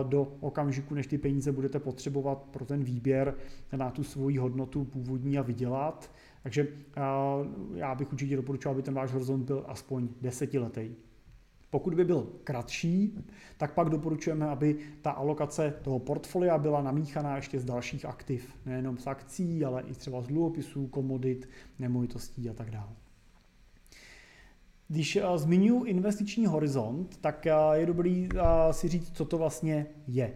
do 0.02 0.32
okamžiku, 0.40 0.94
než 0.94 1.06
ty 1.06 1.18
peníze 1.18 1.52
budete 1.52 1.78
potřebovat 1.78 2.42
pro 2.50 2.64
ten 2.64 2.84
výběr 2.84 3.34
na 3.76 3.90
tu 3.90 4.04
svoji 4.04 4.38
hodnotu 4.38 4.84
původní 4.84 5.38
a 5.38 5.42
vydělat. 5.42 6.12
Takže 6.42 6.66
já 7.74 7.94
bych 7.94 8.12
určitě 8.12 8.36
doporučoval, 8.36 8.74
aby 8.74 8.82
ten 8.82 8.94
váš 8.94 9.12
horizont 9.12 9.44
byl 9.44 9.64
aspoň 9.68 10.08
desetiletý. 10.20 10.90
Pokud 11.70 11.94
by 11.94 12.04
byl 12.04 12.28
kratší, 12.44 13.18
tak 13.56 13.74
pak 13.74 13.88
doporučujeme, 13.88 14.46
aby 14.46 14.78
ta 15.02 15.10
alokace 15.10 15.74
toho 15.82 15.98
portfolia 15.98 16.58
byla 16.58 16.82
namíchaná 16.82 17.36
ještě 17.36 17.60
z 17.60 17.64
dalších 17.64 18.04
aktiv, 18.04 18.54
nejenom 18.66 18.98
z 18.98 19.06
akcí, 19.06 19.64
ale 19.64 19.82
i 19.82 19.92
třeba 19.92 20.20
z 20.20 20.26
dluhopisů, 20.26 20.86
komodit, 20.86 21.48
nemovitostí 21.78 22.50
a 22.50 22.52
tak 22.52 22.70
dále. 22.70 22.92
Když 24.88 25.16
eh, 25.16 25.22
zmiňuji 25.34 25.84
investiční 25.84 26.46
horizont, 26.46 27.16
tak 27.20 27.46
eh, 27.46 27.52
je 27.72 27.86
dobrý 27.86 28.28
eh, 28.34 28.72
si 28.72 28.88
říct, 28.88 29.10
co 29.12 29.24
to 29.24 29.38
vlastně 29.38 29.86
je. 30.06 30.34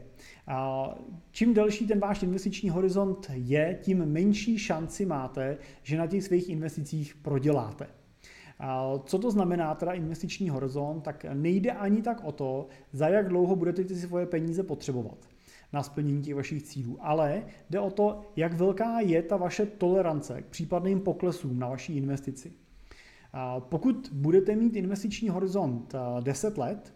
Čím 1.31 1.55
delší 1.55 1.87
ten 1.87 1.99
váš 1.99 2.23
investiční 2.23 2.71
horizont 2.71 3.31
je, 3.35 3.79
tím 3.83 4.07
menší 4.07 4.59
šanci 4.59 5.07
máte, 5.07 5.59
že 5.83 5.99
na 5.99 6.07
těch 6.07 6.25
svých 6.25 6.49
investicích 6.49 7.15
proděláte. 7.15 7.87
Co 9.05 9.19
to 9.19 9.31
znamená 9.31 9.75
teda 9.75 9.93
investiční 9.93 10.49
horizont? 10.51 11.01
Tak 11.01 11.27
nejde 11.35 11.73
ani 11.73 12.03
tak 12.03 12.25
o 12.25 12.33
to, 12.33 12.67
za 12.93 13.09
jak 13.09 13.29
dlouho 13.29 13.57
budete 13.57 13.85
ty 13.85 13.97
svoje 13.97 14.27
peníze 14.27 14.63
potřebovat 14.63 15.19
na 15.73 15.83
splnění 15.83 16.23
těch 16.23 16.35
vašich 16.35 16.63
cílů, 16.63 16.99
ale 17.01 17.43
jde 17.71 17.81
o 17.81 17.91
to, 17.91 18.21
jak 18.37 18.55
velká 18.55 19.01
je 19.01 19.23
ta 19.23 19.37
vaše 19.37 19.67
tolerance 19.67 20.43
k 20.43 20.47
případným 20.47 21.01
poklesům 21.01 21.59
na 21.59 21.69
vaší 21.69 21.97
investici. 21.97 22.53
Pokud 23.59 24.11
budete 24.13 24.57
mít 24.57 24.77
investiční 24.77 25.29
horizont 25.29 25.95
10 26.21 26.59
let, 26.59 26.95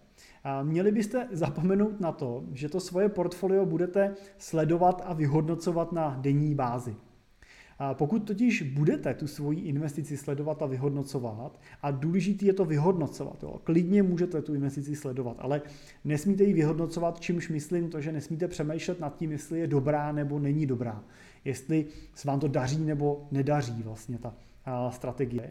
Měli 0.62 0.92
byste 0.92 1.28
zapomenout 1.32 2.00
na 2.00 2.12
to, 2.12 2.44
že 2.52 2.68
to 2.68 2.80
svoje 2.80 3.08
portfolio 3.08 3.66
budete 3.66 4.14
sledovat 4.38 5.02
a 5.04 5.12
vyhodnocovat 5.12 5.92
na 5.92 6.16
denní 6.20 6.54
bázi. 6.54 6.96
Pokud 7.92 8.18
totiž 8.18 8.62
budete 8.62 9.14
tu 9.14 9.26
svoji 9.26 9.60
investici 9.60 10.16
sledovat 10.16 10.62
a 10.62 10.66
vyhodnocovat, 10.66 11.60
a 11.82 11.90
důležitý 11.90 12.46
je 12.46 12.52
to 12.52 12.64
vyhodnocovat, 12.64 13.42
jo, 13.42 13.60
klidně 13.64 14.02
můžete 14.02 14.42
tu 14.42 14.54
investici 14.54 14.96
sledovat, 14.96 15.36
ale 15.40 15.62
nesmíte 16.04 16.44
ji 16.44 16.52
vyhodnocovat, 16.52 17.20
čímž 17.20 17.48
myslím 17.48 17.90
to, 17.90 18.00
že 18.00 18.12
nesmíte 18.12 18.48
přemýšlet 18.48 19.00
nad 19.00 19.16
tím, 19.16 19.32
jestli 19.32 19.60
je 19.60 19.66
dobrá 19.66 20.12
nebo 20.12 20.38
není 20.38 20.66
dobrá, 20.66 21.04
jestli 21.44 21.86
se 22.14 22.28
vám 22.28 22.40
to 22.40 22.48
daří 22.48 22.84
nebo 22.84 23.28
nedaří 23.30 23.82
vlastně 23.82 24.18
ta 24.18 24.34
strategie. 24.90 25.50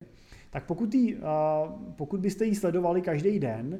Tak 0.50 0.66
pokud, 0.66 0.94
jí, 0.94 1.18
pokud 1.96 2.20
byste 2.20 2.46
ji 2.46 2.56
sledovali 2.56 3.02
každý 3.02 3.40
den, 3.40 3.80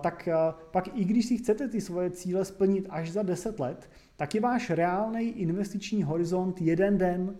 tak 0.00 0.28
pak 0.70 0.88
i 0.94 1.04
když 1.04 1.26
si 1.26 1.38
chcete 1.38 1.68
ty 1.68 1.80
svoje 1.80 2.10
cíle 2.10 2.44
splnit 2.44 2.86
až 2.90 3.10
za 3.10 3.22
10 3.22 3.60
let, 3.60 3.90
tak 4.16 4.34
je 4.34 4.40
váš 4.40 4.70
reálný 4.70 5.28
investiční 5.28 6.02
horizont 6.02 6.60
jeden 6.60 6.98
den, 6.98 7.36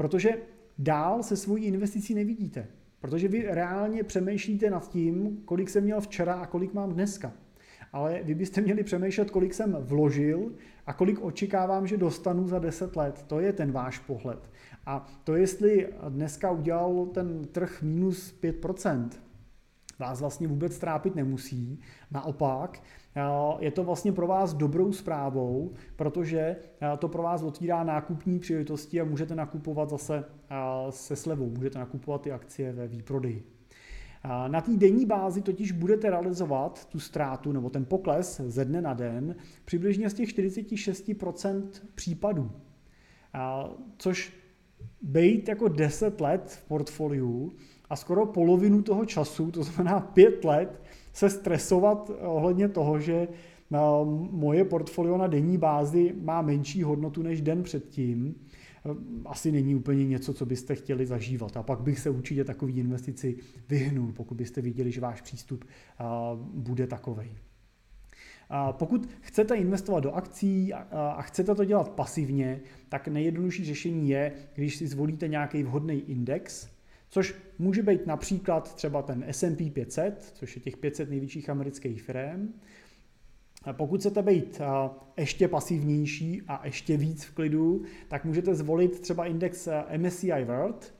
Protože 0.00 0.38
dál 0.78 1.22
se 1.22 1.36
svojí 1.36 1.64
investicí 1.64 2.14
nevidíte. 2.14 2.66
Protože 3.00 3.28
vy 3.28 3.42
reálně 3.42 4.02
přemýšlíte 4.02 4.70
nad 4.70 4.88
tím, 4.88 5.42
kolik 5.44 5.70
jsem 5.70 5.84
měl 5.84 6.00
včera 6.00 6.34
a 6.34 6.46
kolik 6.46 6.74
mám 6.74 6.92
dneska. 6.92 7.32
Ale 7.92 8.20
vy 8.22 8.34
byste 8.34 8.60
měli 8.60 8.82
přemýšlet, 8.82 9.30
kolik 9.30 9.54
jsem 9.54 9.76
vložil 9.80 10.52
a 10.86 10.92
kolik 10.92 11.20
očekávám, 11.20 11.86
že 11.86 11.96
dostanu 11.96 12.48
za 12.48 12.58
10 12.58 12.96
let. 12.96 13.24
To 13.26 13.40
je 13.40 13.52
ten 13.52 13.72
váš 13.72 13.98
pohled. 13.98 14.50
A 14.86 15.06
to, 15.24 15.36
jestli 15.36 15.88
dneska 16.08 16.50
udělal 16.50 17.06
ten 17.06 17.44
trh 17.44 17.82
minus 17.82 18.40
5%, 18.42 19.08
vás 19.98 20.20
vlastně 20.20 20.48
vůbec 20.48 20.78
trápit 20.78 21.14
nemusí. 21.14 21.80
Naopak, 22.10 22.82
je 23.58 23.70
to 23.70 23.84
vlastně 23.84 24.12
pro 24.12 24.26
vás 24.26 24.54
dobrou 24.54 24.92
zprávou, 24.92 25.72
protože 25.96 26.56
to 26.98 27.08
pro 27.08 27.22
vás 27.22 27.42
otvírá 27.42 27.84
nákupní 27.84 28.38
příležitosti 28.38 29.00
a 29.00 29.04
můžete 29.04 29.34
nakupovat 29.34 29.90
zase 29.90 30.24
se 30.90 31.16
slevou, 31.16 31.50
můžete 31.50 31.78
nakupovat 31.78 32.22
ty 32.22 32.32
akcie 32.32 32.72
ve 32.72 32.88
výprodeji. 32.88 33.42
Na 34.48 34.60
té 34.60 34.76
denní 34.76 35.06
bázi 35.06 35.42
totiž 35.42 35.72
budete 35.72 36.10
realizovat 36.10 36.84
tu 36.84 37.00
ztrátu 37.00 37.52
nebo 37.52 37.70
ten 37.70 37.84
pokles 37.84 38.40
ze 38.40 38.64
dne 38.64 38.80
na 38.80 38.94
den 38.94 39.36
přibližně 39.64 40.10
z 40.10 40.14
těch 40.14 40.28
46% 40.28 41.68
případů. 41.94 42.50
Což 43.98 44.32
být 45.02 45.48
jako 45.48 45.68
10 45.68 46.20
let 46.20 46.50
v 46.50 46.68
portfoliu 46.68 47.52
a 47.90 47.96
skoro 47.96 48.26
polovinu 48.26 48.82
toho 48.82 49.04
času, 49.04 49.50
to 49.50 49.62
znamená 49.62 50.00
5 50.00 50.44
let, 50.44 50.82
se 51.12 51.30
stresovat 51.30 52.10
ohledně 52.20 52.68
toho, 52.68 53.00
že 53.00 53.28
moje 54.30 54.64
portfolio 54.64 55.18
na 55.18 55.26
denní 55.26 55.58
bázi 55.58 56.14
má 56.22 56.42
menší 56.42 56.82
hodnotu 56.82 57.22
než 57.22 57.40
den 57.40 57.62
předtím, 57.62 58.34
asi 59.24 59.52
není 59.52 59.74
úplně 59.74 60.06
něco, 60.06 60.34
co 60.34 60.46
byste 60.46 60.74
chtěli 60.74 61.06
zažívat. 61.06 61.56
A 61.56 61.62
pak 61.62 61.80
bych 61.80 61.98
se 61.98 62.10
určitě 62.10 62.44
takový 62.44 62.78
investici 62.78 63.36
vyhnul, 63.68 64.12
pokud 64.12 64.34
byste 64.34 64.60
viděli, 64.60 64.92
že 64.92 65.00
váš 65.00 65.20
přístup 65.20 65.64
bude 66.54 66.86
takový. 66.86 67.30
Pokud 68.72 69.08
chcete 69.20 69.54
investovat 69.54 70.00
do 70.00 70.12
akcí 70.12 70.72
a 70.92 71.22
chcete 71.22 71.54
to 71.54 71.64
dělat 71.64 71.88
pasivně, 71.88 72.60
tak 72.88 73.08
nejjednodušší 73.08 73.64
řešení 73.64 74.08
je, 74.08 74.32
když 74.54 74.76
si 74.76 74.86
zvolíte 74.86 75.28
nějaký 75.28 75.62
vhodný 75.62 76.00
index, 76.00 76.68
což 77.10 77.34
může 77.58 77.82
být 77.82 78.06
například 78.06 78.74
třeba 78.74 79.02
ten 79.02 79.24
S&P 79.28 79.70
500, 79.70 80.32
což 80.34 80.56
je 80.56 80.62
těch 80.62 80.76
500 80.76 81.10
největších 81.10 81.50
amerických 81.50 82.02
firm. 82.02 82.54
Pokud 83.72 84.00
chcete 84.00 84.22
být 84.22 84.60
ještě 85.16 85.48
pasivnější 85.48 86.42
a 86.48 86.66
ještě 86.66 86.96
víc 86.96 87.24
v 87.24 87.34
klidu, 87.34 87.82
tak 88.08 88.24
můžete 88.24 88.54
zvolit 88.54 89.00
třeba 89.00 89.26
index 89.26 89.68
MSCI 89.96 90.44
World, 90.44 90.94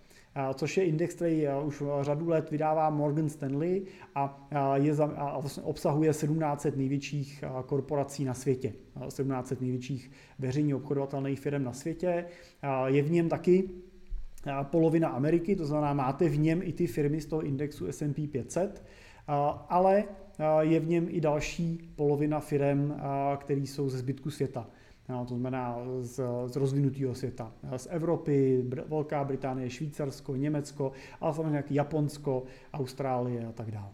což 0.54 0.76
je 0.76 0.84
index, 0.84 1.14
který 1.14 1.46
už 1.64 1.82
řadu 2.00 2.28
let 2.28 2.50
vydává 2.50 2.90
Morgan 2.90 3.28
Stanley 3.28 3.82
a, 4.14 4.48
je 4.74 4.94
a 5.16 5.38
vlastně 5.38 5.62
obsahuje 5.62 6.12
17 6.12 6.66
největších 6.76 7.44
korporací 7.66 8.24
na 8.24 8.34
světě, 8.34 8.72
17 9.08 9.52
největších 9.60 10.10
veřejně 10.38 10.74
obchodovatelných 10.74 11.40
firm 11.40 11.64
na 11.64 11.72
světě. 11.72 12.24
Je 12.86 13.02
v 13.02 13.10
něm 13.10 13.28
taky 13.28 13.70
polovina 14.62 15.08
Ameriky, 15.08 15.56
to 15.56 15.64
znamená, 15.64 15.94
máte 15.94 16.28
v 16.28 16.38
něm 16.38 16.60
i 16.62 16.72
ty 16.72 16.86
firmy 16.86 17.20
z 17.20 17.26
toho 17.26 17.42
indexu 17.42 17.86
S&P 17.86 18.26
500, 18.26 18.84
ale 19.68 20.04
je 20.60 20.80
v 20.80 20.88
něm 20.88 21.06
i 21.08 21.20
další 21.20 21.92
polovina 21.96 22.40
firm, 22.40 22.94
které 23.36 23.60
jsou 23.60 23.88
ze 23.88 23.98
zbytku 23.98 24.30
světa. 24.30 24.66
To 25.28 25.34
znamená 25.34 25.78
z, 26.00 26.20
z 26.46 26.56
rozvinutého 26.56 27.14
světa. 27.14 27.52
Z 27.76 27.88
Evropy, 27.90 28.64
Br- 28.68 28.84
Velká 28.86 29.24
Británie, 29.24 29.70
Švýcarsko, 29.70 30.36
Německo, 30.36 30.92
ale 31.20 31.34
samozřejmě 31.34 31.64
Japonsko, 31.70 32.44
Austrálie 32.72 33.46
a 33.46 33.52
tak 33.52 33.70
dále. 33.70 33.90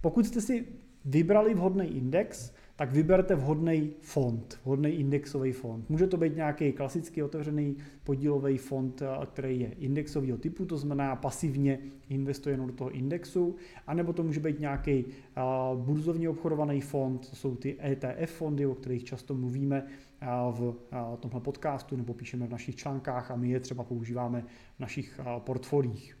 Pokud 0.00 0.26
jste 0.26 0.40
si 0.40 0.66
vybrali 1.04 1.54
vhodný 1.54 1.86
index, 1.86 2.52
tak 2.80 2.92
vyberte 2.92 3.34
vhodný 3.34 3.90
fond, 4.00 4.58
vhodný 4.64 4.90
indexový 4.90 5.52
fond. 5.52 5.90
Může 5.90 6.06
to 6.06 6.16
být 6.16 6.36
nějaký 6.36 6.72
klasický 6.72 7.22
otevřený 7.22 7.76
podílový 8.04 8.58
fond, 8.58 9.02
eh, 9.02 9.26
který 9.26 9.60
je 9.60 9.72
indexového 9.78 10.38
typu, 10.38 10.64
to 10.64 10.76
znamená 10.76 11.16
pasivně 11.16 11.78
investuje 12.08 12.52
jenom 12.52 12.66
do 12.66 12.72
toho 12.72 12.90
indexu, 12.90 13.56
anebo 13.86 14.12
to 14.12 14.22
může 14.22 14.40
být 14.40 14.60
nějaký 14.60 15.04
eh, 15.06 15.42
burzovně 15.76 16.28
obchodovaný 16.28 16.80
fond, 16.80 17.30
to 17.30 17.36
jsou 17.36 17.56
ty 17.56 17.76
ETF 17.80 18.32
fondy, 18.32 18.66
o 18.66 18.74
kterých 18.74 19.04
často 19.04 19.34
mluvíme 19.34 19.86
eh, 20.20 20.26
v 20.50 20.74
tomhle 21.20 21.40
podcastu 21.40 21.96
nebo 21.96 22.14
píšeme 22.14 22.46
v 22.46 22.50
našich 22.50 22.76
článkách 22.76 23.30
a 23.30 23.36
my 23.36 23.50
je 23.50 23.60
třeba 23.60 23.84
používáme 23.84 24.44
v 24.76 24.80
našich 24.80 25.20
portfolích. 25.38 26.16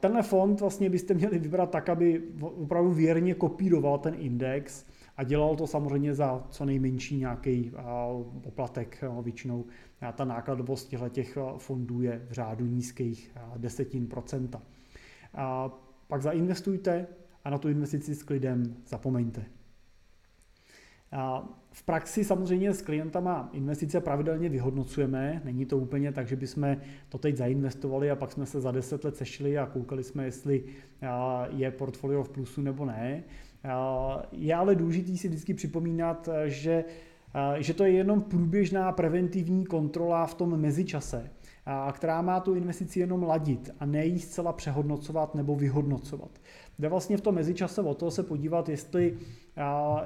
Tenhle 0.00 0.22
fond 0.22 0.60
vlastně 0.60 0.90
byste 0.90 1.14
měli 1.14 1.38
vybrat 1.38 1.70
tak, 1.70 1.88
aby 1.88 2.22
opravdu 2.40 2.92
věrně 2.92 3.34
kopíroval 3.34 3.98
ten 3.98 4.14
index, 4.18 4.86
a 5.16 5.24
dělal 5.24 5.56
to 5.56 5.66
samozřejmě 5.66 6.14
za 6.14 6.46
co 6.50 6.64
nejmenší 6.64 7.16
nějaký 7.16 7.72
poplatek. 8.40 9.04
Většinou 9.22 9.64
ta 10.14 10.24
nákladovost 10.24 10.94
těch 11.10 11.38
fondů 11.58 12.02
je 12.02 12.26
v 12.28 12.32
řádu 12.32 12.66
nízkých 12.66 13.36
desetin 13.56 14.06
procenta. 14.06 14.62
A 15.34 15.70
pak 16.06 16.22
zainvestujte 16.22 17.06
a 17.44 17.50
na 17.50 17.58
tu 17.58 17.68
investici 17.68 18.14
s 18.14 18.22
klidem 18.22 18.76
zapomeňte. 18.86 19.44
A 21.12 21.48
v 21.70 21.82
praxi 21.82 22.24
samozřejmě 22.24 22.74
s 22.74 22.82
klientama 22.82 23.50
investice 23.52 24.00
pravidelně 24.00 24.48
vyhodnocujeme. 24.48 25.42
Není 25.44 25.66
to 25.66 25.78
úplně 25.78 26.12
tak, 26.12 26.28
že 26.28 26.36
bychom 26.36 26.76
to 27.08 27.18
teď 27.18 27.36
zainvestovali 27.36 28.10
a 28.10 28.16
pak 28.16 28.32
jsme 28.32 28.46
se 28.46 28.60
za 28.60 28.72
deset 28.72 29.04
let 29.04 29.16
sešli 29.16 29.58
a 29.58 29.66
koukali 29.66 30.04
jsme, 30.04 30.24
jestli 30.24 30.64
je 31.50 31.70
portfolio 31.70 32.22
v 32.22 32.28
plusu 32.28 32.62
nebo 32.62 32.84
ne. 32.84 33.24
Je 34.32 34.54
ale 34.54 34.74
důležité 34.74 35.16
si 35.16 35.28
vždycky 35.28 35.54
připomínat, 35.54 36.28
že, 36.44 36.84
že 37.58 37.74
to 37.74 37.84
je 37.84 37.92
jenom 37.92 38.22
průběžná 38.22 38.92
preventivní 38.92 39.66
kontrola 39.66 40.26
v 40.26 40.34
tom 40.34 40.60
mezičase, 40.60 41.30
která 41.92 42.22
má 42.22 42.40
tu 42.40 42.54
investici 42.54 43.00
jenom 43.00 43.22
ladit 43.22 43.70
a 43.80 43.86
ne 43.86 44.06
ji 44.06 44.18
zcela 44.18 44.52
přehodnocovat 44.52 45.34
nebo 45.34 45.56
vyhodnocovat. 45.56 46.30
Jde 46.78 46.88
vlastně 46.88 47.16
v 47.16 47.20
tom 47.20 47.34
mezičase 47.34 47.82
o 47.82 47.94
to 47.94 48.10
se 48.10 48.22
podívat, 48.22 48.68
jestli, 48.68 49.18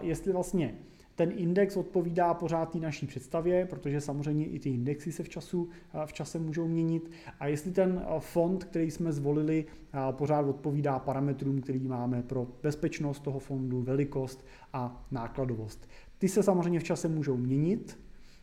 jestli 0.00 0.32
vlastně 0.32 0.74
ten 1.18 1.32
index 1.36 1.76
odpovídá 1.76 2.34
pořád 2.34 2.72
té 2.72 2.78
naší 2.78 3.06
představě, 3.06 3.66
protože 3.66 4.00
samozřejmě 4.00 4.46
i 4.46 4.58
ty 4.58 4.70
indexy 4.70 5.12
se 5.12 5.22
v, 5.22 5.28
času, 5.28 5.68
v 6.06 6.12
čase 6.12 6.38
můžou 6.38 6.68
měnit. 6.68 7.10
A 7.40 7.46
jestli 7.46 7.70
ten 7.70 8.04
fond, 8.18 8.64
který 8.64 8.90
jsme 8.90 9.12
zvolili, 9.12 9.64
pořád 10.10 10.46
odpovídá 10.46 10.98
parametrům, 10.98 11.60
který 11.60 11.78
máme 11.78 12.22
pro 12.22 12.46
bezpečnost 12.62 13.20
toho 13.20 13.38
fondu, 13.38 13.82
velikost 13.82 14.46
a 14.72 15.06
nákladovost. 15.10 15.88
Ty 16.18 16.28
se 16.28 16.42
samozřejmě 16.42 16.80
v 16.80 16.84
čase 16.84 17.08
můžou 17.08 17.36
měnit, 17.36 17.98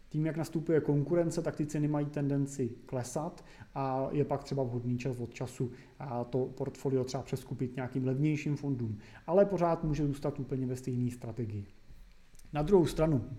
tím, 0.09 0.25
jak 0.25 0.37
nastupuje 0.37 0.81
konkurence, 0.81 1.41
tak 1.41 1.55
ty 1.55 1.65
ceny 1.65 1.87
mají 1.87 2.05
tendenci 2.05 2.69
klesat 2.85 3.45
a 3.75 4.07
je 4.11 4.25
pak 4.25 4.43
třeba 4.43 4.63
vhodný 4.63 4.97
čas 4.97 5.19
od 5.19 5.33
času 5.33 5.71
to 6.29 6.45
portfolio 6.45 7.03
třeba 7.03 7.23
přeskupit 7.23 7.75
nějakým 7.75 8.05
levnějším 8.05 8.55
fondům. 8.55 8.97
Ale 9.27 9.45
pořád 9.45 9.83
může 9.83 10.07
zůstat 10.07 10.39
úplně 10.39 10.67
ve 10.67 10.75
stejné 10.75 11.11
strategii. 11.11 11.65
Na 12.53 12.61
druhou 12.61 12.85
stranu, 12.85 13.29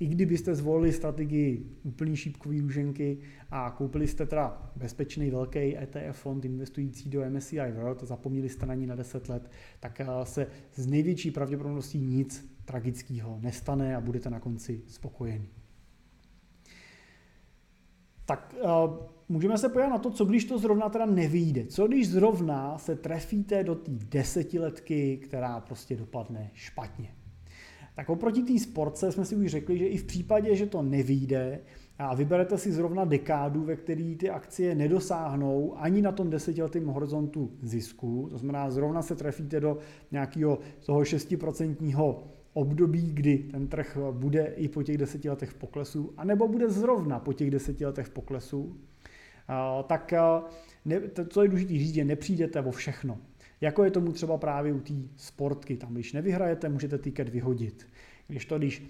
i 0.00 0.06
kdybyste 0.06 0.54
zvolili 0.54 0.92
strategii 0.92 1.76
úplný 1.82 2.16
šípkový 2.16 2.60
růženky 2.60 3.18
a 3.50 3.70
koupili 3.70 4.06
jste 4.06 4.26
teda 4.26 4.72
bezpečný 4.76 5.30
velký 5.30 5.76
ETF 5.78 6.18
fond 6.18 6.44
investující 6.44 7.10
do 7.10 7.30
MSCI 7.30 7.72
World 7.72 8.02
a 8.02 8.06
zapomněli 8.06 8.48
jste 8.48 8.66
na 8.66 8.74
ní 8.74 8.86
na 8.86 8.94
10 8.94 9.28
let, 9.28 9.50
tak 9.80 10.00
eh, 10.00 10.06
se 10.24 10.46
z 10.74 10.86
největší 10.86 11.30
pravděpodobností 11.30 11.98
nic 11.98 12.58
tragického 12.64 13.38
nestane 13.40 13.96
a 13.96 14.00
budete 14.00 14.30
na 14.30 14.40
konci 14.40 14.82
spokojení. 14.86 15.48
Tak 18.24 18.54
uh, 18.62 18.70
můžeme 19.28 19.58
se 19.58 19.68
podívat 19.68 19.88
na 19.88 19.98
to, 19.98 20.10
co 20.10 20.24
když 20.24 20.44
to 20.44 20.58
zrovna 20.58 20.88
teda 20.88 21.06
nevyjde. 21.06 21.66
Co 21.66 21.86
když 21.86 22.08
zrovna 22.08 22.78
se 22.78 22.96
trefíte 22.96 23.64
do 23.64 23.74
té 23.74 23.90
desetiletky, 23.92 25.16
která 25.16 25.60
prostě 25.60 25.96
dopadne 25.96 26.50
špatně. 26.54 27.17
Tak 27.98 28.10
oproti 28.10 28.42
té 28.42 28.58
sportce 28.58 29.12
jsme 29.12 29.24
si 29.24 29.36
už 29.36 29.46
řekli, 29.50 29.78
že 29.78 29.86
i 29.86 29.96
v 29.96 30.04
případě, 30.04 30.56
že 30.56 30.66
to 30.66 30.82
nevyjde 30.82 31.60
a 31.98 32.14
vyberete 32.14 32.58
si 32.58 32.72
zrovna 32.72 33.04
dekádu, 33.04 33.62
ve 33.64 33.76
které 33.76 34.14
ty 34.18 34.30
akcie 34.30 34.74
nedosáhnou 34.74 35.78
ani 35.78 36.02
na 36.02 36.12
tom 36.12 36.30
desetiletém 36.30 36.86
horizontu 36.86 37.50
zisku, 37.62 38.28
to 38.30 38.38
znamená 38.38 38.70
zrovna 38.70 39.02
se 39.02 39.16
trefíte 39.16 39.60
do 39.60 39.78
nějakého 40.10 40.58
toho 40.86 41.00
6% 41.00 42.16
období, 42.52 43.10
kdy 43.14 43.38
ten 43.38 43.68
trh 43.68 43.98
bude 44.10 44.52
i 44.56 44.68
po 44.68 44.82
těch 44.82 44.98
deseti 44.98 45.30
letech 45.30 45.50
v 45.50 45.54
poklesu, 45.54 46.12
anebo 46.16 46.48
bude 46.48 46.70
zrovna 46.70 47.18
po 47.18 47.32
těch 47.32 47.50
deseti 47.50 47.86
letech 47.86 48.06
v 48.06 48.10
poklesu, 48.10 48.76
tak 49.86 50.14
to, 51.12 51.26
co 51.26 51.42
je 51.42 51.48
důležité 51.48 51.72
říct, 51.72 51.96
je 51.96 52.04
nepřijdete 52.04 52.60
o 52.60 52.70
všechno. 52.70 53.18
Jako 53.60 53.84
je 53.84 53.90
tomu 53.90 54.12
třeba 54.12 54.38
právě 54.38 54.72
u 54.72 54.80
té 54.80 54.94
sportky. 55.16 55.76
Tam, 55.76 55.94
když 55.94 56.12
nevyhrajete, 56.12 56.68
můžete 56.68 56.98
tiket 56.98 57.28
vyhodit. 57.28 57.88
Když 58.26 58.46
to, 58.46 58.58
když 58.58 58.82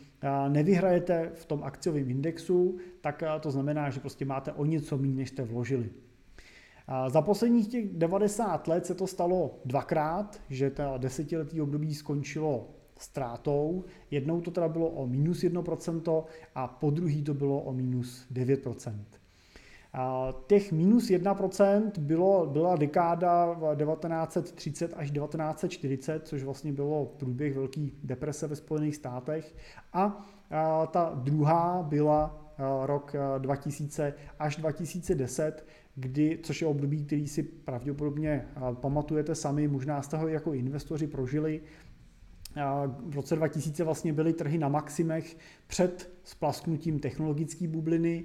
nevyhrajete 0.48 1.30
v 1.34 1.44
tom 1.44 1.64
akciovém 1.64 2.10
indexu, 2.10 2.78
tak 3.00 3.22
to 3.40 3.50
znamená, 3.50 3.90
že 3.90 4.00
prostě 4.00 4.24
máte 4.24 4.52
o 4.52 4.64
něco 4.64 4.98
méně, 4.98 5.14
než 5.14 5.28
jste 5.28 5.42
vložili. 5.42 5.90
Za 7.08 7.22
posledních 7.22 7.68
těch 7.68 7.88
90 7.88 8.68
let 8.68 8.86
se 8.86 8.94
to 8.94 9.06
stalo 9.06 9.60
dvakrát, 9.64 10.40
že 10.50 10.70
ta 10.70 10.98
desetiletí 10.98 11.60
období 11.60 11.94
skončilo 11.94 12.70
ztrátou. 12.98 13.84
Jednou 14.10 14.40
to 14.40 14.50
teda 14.50 14.68
bylo 14.68 14.88
o 14.88 15.06
minus 15.06 15.42
1% 15.42 16.24
a 16.54 16.66
po 16.66 16.90
druhý 16.90 17.22
to 17.22 17.34
bylo 17.34 17.60
o 17.60 17.72
minus 17.72 18.26
9%. 18.32 18.94
Těch 20.46 20.72
minus 20.72 21.04
1% 21.04 21.90
bylo, 21.98 22.46
byla 22.46 22.76
dekáda 22.76 23.54
1930 23.76 24.92
až 24.96 25.10
1940, 25.10 26.26
což 26.26 26.42
vlastně 26.42 26.72
bylo 26.72 27.06
průběh 27.06 27.54
velké 27.54 27.86
deprese 28.02 28.46
ve 28.46 28.56
Spojených 28.56 28.96
státech. 28.96 29.54
A 29.92 30.26
ta 30.90 31.12
druhá 31.14 31.82
byla 31.82 32.44
rok 32.82 33.16
2000 33.38 34.14
až 34.38 34.56
2010, 34.56 35.66
kdy, 35.94 36.38
což 36.42 36.60
je 36.60 36.68
období, 36.68 37.04
který 37.04 37.28
si 37.28 37.42
pravděpodobně 37.42 38.48
pamatujete 38.72 39.34
sami, 39.34 39.68
možná 39.68 40.02
jste 40.02 40.16
ho 40.16 40.28
jako 40.28 40.52
investoři 40.52 41.06
prožili, 41.06 41.60
v 43.06 43.14
roce 43.14 43.36
2000 43.36 43.84
vlastně 43.84 44.12
byly 44.12 44.32
trhy 44.32 44.58
na 44.58 44.68
maximech 44.68 45.36
před 45.66 46.10
splasknutím 46.24 46.98
technologické 46.98 47.68
bubliny. 47.68 48.24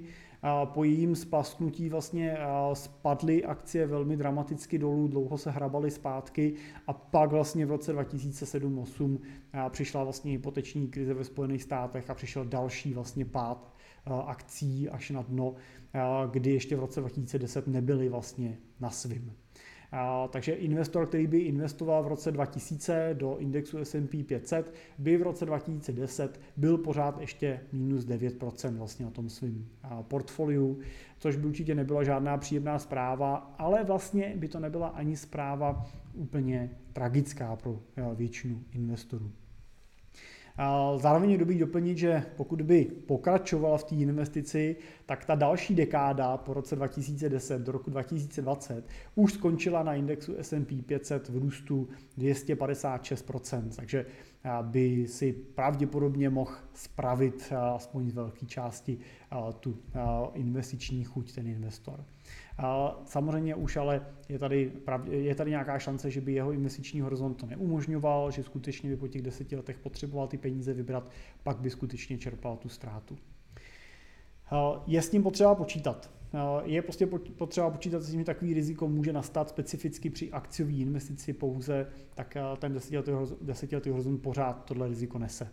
Po 0.64 0.84
jejím 0.84 1.16
splasknutí 1.16 1.88
vlastně 1.88 2.36
spadly 2.72 3.44
akcie 3.44 3.86
velmi 3.86 4.16
dramaticky 4.16 4.78
dolů, 4.78 5.08
dlouho 5.08 5.38
se 5.38 5.50
hrabaly 5.50 5.90
zpátky 5.90 6.54
a 6.86 6.92
pak 6.92 7.30
vlastně 7.30 7.66
v 7.66 7.70
roce 7.70 7.94
2007-2008 7.96 9.18
přišla 9.68 10.04
vlastně 10.04 10.32
hypoteční 10.32 10.88
krize 10.88 11.14
ve 11.14 11.24
Spojených 11.24 11.62
státech 11.62 12.10
a 12.10 12.14
přišel 12.14 12.44
další 12.44 12.94
vlastně 12.94 13.24
pád 13.24 13.74
akcí 14.26 14.88
až 14.88 15.10
na 15.10 15.22
dno, 15.22 15.54
kdy 16.30 16.52
ještě 16.52 16.76
v 16.76 16.80
roce 16.80 17.00
2010 17.00 17.66
nebyly 17.66 18.08
vlastně 18.08 18.58
na 18.80 18.90
svým. 18.90 19.32
Takže 20.30 20.52
investor, 20.52 21.06
který 21.06 21.26
by 21.26 21.38
investoval 21.38 22.02
v 22.02 22.08
roce 22.08 22.32
2000 22.32 23.14
do 23.14 23.38
indexu 23.38 23.78
S&P 23.78 24.24
500, 24.24 24.74
by 24.98 25.16
v 25.16 25.22
roce 25.22 25.46
2010 25.46 26.40
byl 26.56 26.78
pořád 26.78 27.20
ještě 27.20 27.60
minus 27.72 28.04
9% 28.04 28.76
vlastně 28.76 29.04
na 29.04 29.10
tom 29.10 29.28
svém 29.28 29.66
portfoliu, 30.02 30.78
což 31.18 31.36
by 31.36 31.46
určitě 31.46 31.74
nebyla 31.74 32.04
žádná 32.04 32.38
příjemná 32.38 32.78
zpráva, 32.78 33.54
ale 33.58 33.84
vlastně 33.84 34.32
by 34.36 34.48
to 34.48 34.60
nebyla 34.60 34.88
ani 34.88 35.16
zpráva 35.16 35.86
úplně 36.14 36.70
tragická 36.92 37.56
pro 37.56 37.80
většinu 38.14 38.62
investorů. 38.72 39.30
Zároveň 40.96 41.30
je 41.30 41.38
dobrý 41.38 41.58
doplnit, 41.58 41.98
že 41.98 42.22
pokud 42.36 42.62
by 42.62 42.84
pokračoval 42.84 43.78
v 43.78 43.84
té 43.84 43.94
investici, 43.94 44.76
tak 45.06 45.24
ta 45.24 45.34
další 45.34 45.74
dekáda 45.74 46.36
po 46.36 46.54
roce 46.54 46.76
2010 46.76 47.62
do 47.62 47.72
roku 47.72 47.90
2020 47.90 48.84
už 49.14 49.32
skončila 49.32 49.82
na 49.82 49.94
indexu 49.94 50.34
S&P 50.38 50.82
500 50.82 51.28
v 51.28 51.38
růstu 51.38 51.88
256%, 52.18 53.68
takže 53.76 54.06
by 54.62 55.06
si 55.08 55.32
pravděpodobně 55.32 56.30
mohl 56.30 56.54
spravit 56.74 57.52
aspoň 57.74 58.10
z 58.10 58.14
velké 58.14 58.46
části 58.46 58.98
tu 59.60 59.76
investiční 60.34 61.04
chuť 61.04 61.34
ten 61.34 61.46
investor. 61.46 62.04
Samozřejmě 63.04 63.54
už 63.54 63.76
ale 63.76 64.06
je 64.28 64.38
tady, 64.38 64.72
je 65.10 65.34
tady 65.34 65.50
nějaká 65.50 65.78
šance, 65.78 66.10
že 66.10 66.20
by 66.20 66.32
jeho 66.32 66.52
investiční 66.52 67.00
horizont 67.00 67.34
to 67.34 67.46
neumožňoval, 67.46 68.30
že 68.30 68.42
skutečně 68.42 68.90
by 68.90 68.96
po 68.96 69.08
těch 69.08 69.22
deseti 69.22 69.56
letech 69.56 69.78
potřeboval 69.78 70.28
ty 70.28 70.38
peníze 70.38 70.74
vybrat, 70.74 71.10
pak 71.42 71.56
by 71.56 71.70
skutečně 71.70 72.18
čerpal 72.18 72.56
tu 72.56 72.68
ztrátu. 72.68 73.18
Je 74.86 75.02
s 75.02 75.10
tím 75.10 75.22
potřeba 75.22 75.54
počítat. 75.54 76.10
Je 76.64 76.82
prostě 76.82 77.06
potřeba 77.38 77.70
počítat 77.70 78.02
s 78.02 78.10
tím, 78.10 78.20
že 78.20 78.24
takový 78.24 78.54
riziko 78.54 78.88
může 78.88 79.12
nastat 79.12 79.48
specificky 79.48 80.10
při 80.10 80.30
akciové 80.30 80.72
investici 80.72 81.32
pouze, 81.32 81.86
tak 82.14 82.36
ten 82.58 82.80
desetiletý 83.40 83.90
horizont 83.90 84.18
pořád 84.18 84.64
tohle 84.64 84.88
riziko 84.88 85.18
nese. 85.18 85.48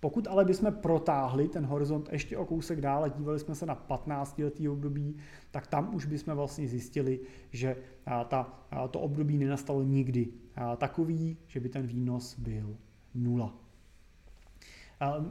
Pokud 0.00 0.28
ale 0.28 0.44
bychom 0.44 0.72
protáhli 0.72 1.48
ten 1.48 1.66
horizont 1.66 2.08
ještě 2.12 2.36
o 2.36 2.46
kousek 2.46 2.80
dále, 2.80 3.10
dívali 3.10 3.38
jsme 3.38 3.54
se 3.54 3.66
na 3.66 3.74
15 3.74 4.38
letý 4.38 4.68
období, 4.68 5.16
tak 5.50 5.66
tam 5.66 5.94
už 5.94 6.06
bychom 6.06 6.34
vlastně 6.34 6.68
zjistili, 6.68 7.20
že 7.50 7.76
ta, 8.28 8.66
to 8.90 9.00
období 9.00 9.38
nenastalo 9.38 9.82
nikdy 9.82 10.28
takový, 10.76 11.36
že 11.46 11.60
by 11.60 11.68
ten 11.68 11.86
výnos 11.86 12.38
byl 12.38 12.76
nula 13.14 13.54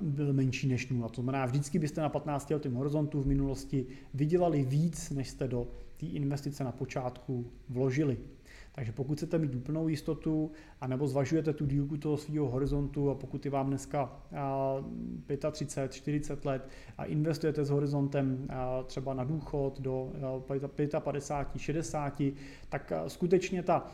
byl 0.01 0.34
menší 0.34 0.67
než 0.67 0.89
nula. 0.89 1.10
To 1.10 1.21
znamená, 1.21 1.45
vždycky 1.45 1.79
byste 1.79 2.01
na 2.01 2.10
15 2.10 2.49
letém 2.49 2.73
horizontu 2.73 3.21
v 3.21 3.27
minulosti 3.27 3.86
vydělali 4.13 4.63
víc, 4.63 5.10
než 5.10 5.29
jste 5.29 5.47
do 5.47 5.67
té 5.97 6.05
investice 6.05 6.63
na 6.63 6.71
počátku 6.71 7.51
vložili. 7.69 8.17
Takže 8.80 8.92
pokud 8.92 9.18
chcete 9.18 9.38
mít 9.38 9.56
úplnou 9.56 9.88
jistotu, 9.88 10.52
anebo 10.82 11.08
zvažujete 11.08 11.54
tu 11.54 11.65
dílku 11.65 11.98
toho 11.98 12.18
svého 12.18 12.50
horizontu 12.50 13.10
a 13.10 13.15
pokud 13.15 13.46
je 13.46 13.52
vám 13.52 13.68
dneska 13.68 14.22
35, 15.52 15.94
40 15.94 16.46
let 16.46 16.70
a 16.98 17.06
investujete 17.06 17.65
s 17.65 17.70
horizontem 17.70 18.48
třeba 18.86 19.13
na 19.13 19.24
důchod 19.24 19.82
do 19.82 20.12
55, 21.00 21.60
60, 21.62 22.22
tak 22.70 22.94
skutečně 23.08 23.63
ta 23.63 23.86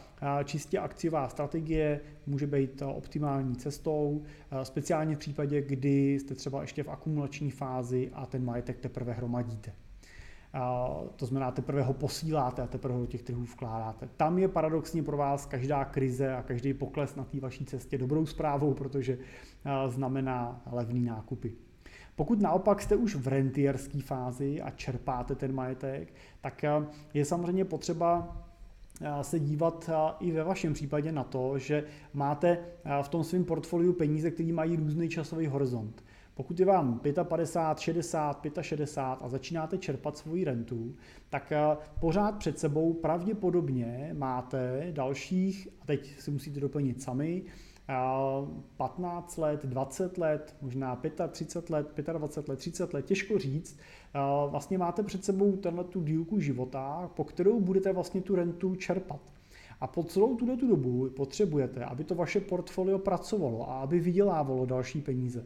čistě 0.44 0.80
akciová 0.80 1.30
strategie 1.30 2.02
může 2.28 2.48
být 2.48 2.82
optimální 2.82 3.56
cestou, 3.56 4.24
speciálně 4.64 5.16
v 5.16 5.20
případě, 5.20 5.62
kdy 5.62 6.14
jste 6.14 6.36
třeba 6.36 6.62
ještě 6.62 6.84
v 6.84 6.90
akumulační 6.90 7.52
fázi 7.52 8.12
a 8.14 8.26
ten 8.26 8.46
majetek 8.46 8.80
teprve 8.80 9.14
hromadíte. 9.14 9.74
To 11.16 11.26
znamená, 11.26 11.52
teprve 11.52 11.84
ho 11.84 11.94
posíláte 11.94 12.62
a 12.62 12.68
teprve 12.68 12.94
ho 12.94 13.00
do 13.00 13.06
těch 13.06 13.24
trhů 13.24 13.44
vkládáte. 13.44 14.10
Tam 14.18 14.40
je 14.40 14.48
paradoxně 14.48 15.04
pro 15.04 15.18
vás 15.18 15.46
každá 15.46 15.86
krize 15.86 16.36
a 16.36 16.44
každý 16.44 16.74
pokles 16.74 17.16
na 17.16 17.24
té 17.24 17.40
vaší 17.40 17.66
cestě 17.66 17.98
dobrou 17.98 18.26
zprávou, 18.26 18.74
protože 18.74 19.18
znamená 19.88 20.62
levný 20.72 21.06
nákupy. 21.06 21.54
Pokud 22.16 22.42
naopak 22.42 22.82
jste 22.82 22.96
už 22.96 23.16
v 23.16 23.28
rentierské 23.28 24.02
fázi 24.02 24.62
a 24.62 24.70
čerpáte 24.70 25.36
ten 25.36 25.56
majetek, 25.56 26.14
tak 26.42 26.66
je 27.14 27.26
samozřejmě 27.26 27.66
potřeba 27.66 28.38
se 29.22 29.40
dívat 29.40 29.90
i 30.20 30.32
ve 30.32 30.44
vašem 30.44 30.74
případě 30.74 31.12
na 31.12 31.24
to, 31.24 31.60
že 31.60 31.84
máte 32.14 32.58
v 33.02 33.10
tom 33.10 33.24
svém 33.24 33.44
portfoliu 33.44 33.94
peníze, 33.94 34.32
které 34.32 34.54
mají 34.54 34.76
různý 34.76 35.10
časový 35.10 35.48
horizont. 35.48 36.04
Pokud 36.36 36.60
je 36.60 36.66
vám 36.66 37.00
55, 37.24 37.80
60, 37.80 38.42
65 38.62 39.26
a 39.26 39.30
začínáte 39.30 39.78
čerpat 39.78 40.18
svoji 40.18 40.44
rentu, 40.44 40.96
tak 41.30 41.52
eh, 41.52 41.78
pořád 42.00 42.38
před 42.38 42.60
sebou 42.60 42.94
pravděpodobně 42.94 44.12
máte 44.18 44.88
dalších, 44.92 45.68
a 45.82 45.86
teď 45.86 46.20
si 46.20 46.32
musíte 46.32 46.60
doplnit 46.60 47.02
sami, 47.02 47.44
15 48.78 49.38
eh, 49.38 49.42
let, 49.42 49.66
20 49.66 50.18
let, 50.18 50.56
možná 50.62 51.02
35 51.32 51.70
let, 51.70 51.88
25 52.18 52.50
let, 52.50 52.60
30 52.60 52.94
let, 52.94 53.06
těžko 53.06 53.40
říct. 53.40 53.78
Eh, 54.14 54.20
vlastně 54.50 54.78
máte 54.78 55.04
před 55.04 55.26
sebou 55.26 55.56
tenhle 55.56 55.84
tu 55.84 56.04
dílku 56.04 56.40
života, 56.40 57.12
po 57.16 57.24
kterou 57.24 57.60
budete 57.60 57.94
vlastně 57.94 58.22
tu 58.22 58.36
rentu 58.36 58.76
čerpat. 58.76 59.22
A 59.82 59.88
po 59.88 60.04
celou 60.04 60.36
tuto 60.36 60.68
dobu 60.68 61.10
potřebujete, 61.16 61.86
aby 61.86 62.04
to 62.04 62.16
vaše 62.16 62.40
portfolio 62.40 63.00
pracovalo 63.00 63.70
a 63.70 63.82
aby 63.82 64.00
vydělávalo 64.00 64.66
další 64.66 65.02
peníze 65.02 65.46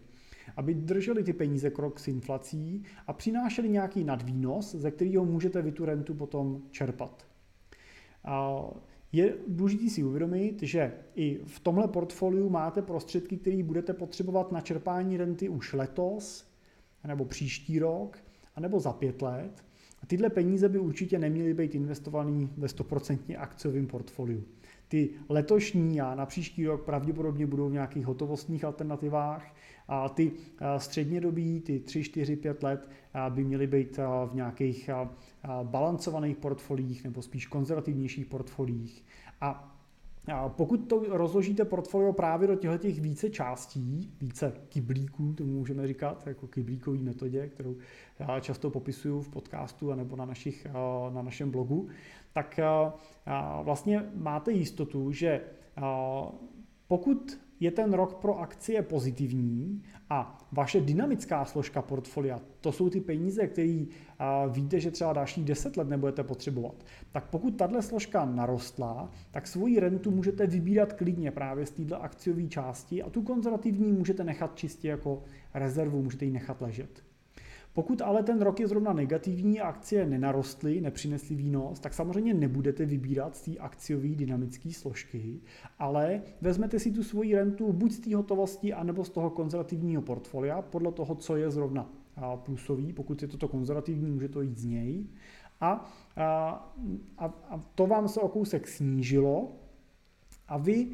aby 0.56 0.74
drželi 0.74 1.24
ty 1.24 1.34
peníze 1.34 1.70
krok 1.70 2.00
s 2.00 2.08
inflací 2.08 2.84
a 3.08 3.14
přinášeli 3.14 3.70
nějaký 3.70 4.04
nadvýnos, 4.04 4.76
ze 4.76 4.92
kterého 4.92 5.26
můžete 5.26 5.62
vy 5.62 5.72
tu 5.72 5.86
rentu 5.86 6.14
potom 6.14 6.62
čerpat. 6.72 7.28
Je 9.12 9.36
důležité 9.48 9.90
si 9.90 10.04
uvědomit, 10.04 10.64
že 10.64 10.94
i 11.16 11.40
v 11.46 11.60
tomhle 11.60 11.88
portfoliu 11.88 12.50
máte 12.50 12.82
prostředky, 12.82 13.38
které 13.38 13.64
budete 13.64 13.94
potřebovat 13.94 14.52
na 14.52 14.62
čerpání 14.62 15.18
renty 15.18 15.50
už 15.50 15.74
letos, 15.74 16.52
nebo 17.08 17.26
příští 17.26 17.80
rok, 17.80 18.18
nebo 18.60 18.80
za 18.80 18.94
pět 18.94 19.22
let. 19.22 19.64
A 20.04 20.06
tyhle 20.06 20.30
peníze 20.30 20.70
by 20.70 20.80
určitě 20.80 21.20
neměly 21.20 21.54
být 21.54 21.76
investované 21.76 22.48
ve 22.58 22.68
100% 22.68 23.36
akciovém 23.38 23.88
portfoliu. 23.88 24.44
Ty 24.90 25.10
letošní 25.30 26.02
a 26.02 26.16
na 26.16 26.26
příští 26.26 26.68
rok 26.68 26.86
pravděpodobně 26.86 27.46
budou 27.46 27.70
v 27.70 27.74
nějakých 27.74 28.06
hotovostních 28.06 28.64
alternativách 28.64 29.56
a 29.88 30.10
ty 30.10 30.32
střednědobí, 30.78 31.62
ty 31.62 31.80
3, 31.80 32.04
4, 32.04 32.36
5 32.36 32.64
let 32.64 32.90
by 33.30 33.44
měly 33.44 33.68
být 33.68 33.98
v 33.98 34.30
nějakých 34.34 34.90
balancovaných 35.64 36.38
portfoliích 36.38 37.04
nebo 37.04 37.22
spíš 37.22 37.46
konzervativnějších 37.46 38.26
portfoliích. 38.26 39.06
A 39.42 39.76
pokud 40.48 40.78
to 40.78 41.04
rozložíte 41.18 41.66
portfolio 41.66 42.14
právě 42.14 42.48
do 42.48 42.56
těchto 42.56 42.78
těch 42.78 43.02
více 43.02 43.30
částí, 43.30 44.14
více 44.22 44.54
kyblíků, 44.70 45.34
to 45.34 45.44
můžeme 45.44 45.88
říkat, 45.88 46.28
jako 46.28 46.48
kyblíkový 46.48 47.04
metodě, 47.04 47.48
kterou 47.48 47.76
já 48.20 48.40
často 48.40 48.70
popisuju 48.70 49.22
v 49.22 49.30
podcastu 49.30 49.94
nebo 49.94 50.16
na, 50.16 50.26
našich, 50.26 50.68
na 51.10 51.22
našem 51.22 51.52
blogu, 51.52 51.88
tak 52.34 52.60
vlastně 53.64 54.10
máte 54.16 54.52
jistotu, 54.52 55.12
že 55.12 55.42
pokud 56.88 57.40
je 57.60 57.72
ten 57.72 57.94
rok 57.94 58.14
pro 58.14 58.40
akcie 58.40 58.82
pozitivní 58.82 59.84
a 60.10 60.48
vaše 60.52 60.82
dynamická 60.82 61.46
složka 61.46 61.82
portfolia, 61.82 62.42
to 62.62 62.72
jsou 62.72 62.90
ty 62.90 63.02
peníze, 63.02 63.48
které 63.48 63.86
víte, 64.50 64.80
že 64.80 64.92
třeba 64.92 65.14
dalších 65.14 65.46
10 65.46 65.78
let 65.78 65.90
nebudete 65.90 66.24
potřebovat, 66.24 66.86
tak 67.12 67.30
pokud 67.30 67.58
tahle 67.58 67.82
složka 67.82 68.26
narostla, 68.26 69.12
tak 69.32 69.48
svoji 69.48 69.80
rentu 69.80 70.12
můžete 70.12 70.48
vybírat 70.48 70.94
klidně 70.94 71.32
právě 71.32 71.66
z 71.66 71.72
této 71.72 72.04
akciové 72.04 72.48
části 72.48 73.04
a 73.04 73.10
tu 73.10 73.22
konzervativní 73.22 73.92
můžete 73.92 74.24
nechat 74.24 74.56
čistě 74.56 74.88
jako 74.88 75.24
rezervu, 75.54 76.04
můžete 76.04 76.26
ji 76.26 76.32
nechat 76.32 76.62
ležet. 76.62 77.09
Pokud 77.80 78.02
ale 78.02 78.24
ten 78.24 78.42
rok 78.42 78.60
je 78.60 78.68
zrovna 78.68 78.94
negativní 78.94 79.62
a 79.62 79.68
akcie 79.68 80.06
nenarostly, 80.06 80.82
nepřinesly 80.82 81.36
výnos, 81.36 81.80
tak 81.80 81.94
samozřejmě 81.94 82.34
nebudete 82.34 82.86
vybírat 82.86 83.36
z 83.36 83.42
té 83.42 83.58
akciové 83.58 84.08
dynamické 84.08 84.74
složky, 84.74 85.40
ale 85.80 86.22
vezmete 86.42 86.80
si 86.80 86.92
tu 86.92 87.04
svoji 87.04 87.36
rentu 87.36 87.74
buď 87.74 87.92
z 87.92 88.00
té 88.00 88.16
hotovosti, 88.16 88.74
anebo 88.74 89.06
z 89.06 89.10
toho 89.10 89.30
konzervativního 89.30 90.02
portfolia, 90.02 90.62
podle 90.62 90.92
toho, 90.92 91.16
co 91.16 91.36
je 91.36 91.52
zrovna 91.52 91.90
plusový. 92.36 92.94
Pokud 92.94 93.22
je 93.22 93.28
toto 93.28 93.48
konzervativní, 93.48 94.12
může 94.12 94.30
to 94.30 94.42
jít 94.42 94.58
z 94.58 94.66
něj. 94.66 95.06
A, 95.62 95.92
a, 96.16 97.32
a 97.50 97.64
to 97.76 97.88
vám 97.88 98.08
se 98.08 98.20
o 98.20 98.28
kousek 98.28 98.68
snížilo 98.68 99.52
a 100.48 100.58
vy 100.58 100.88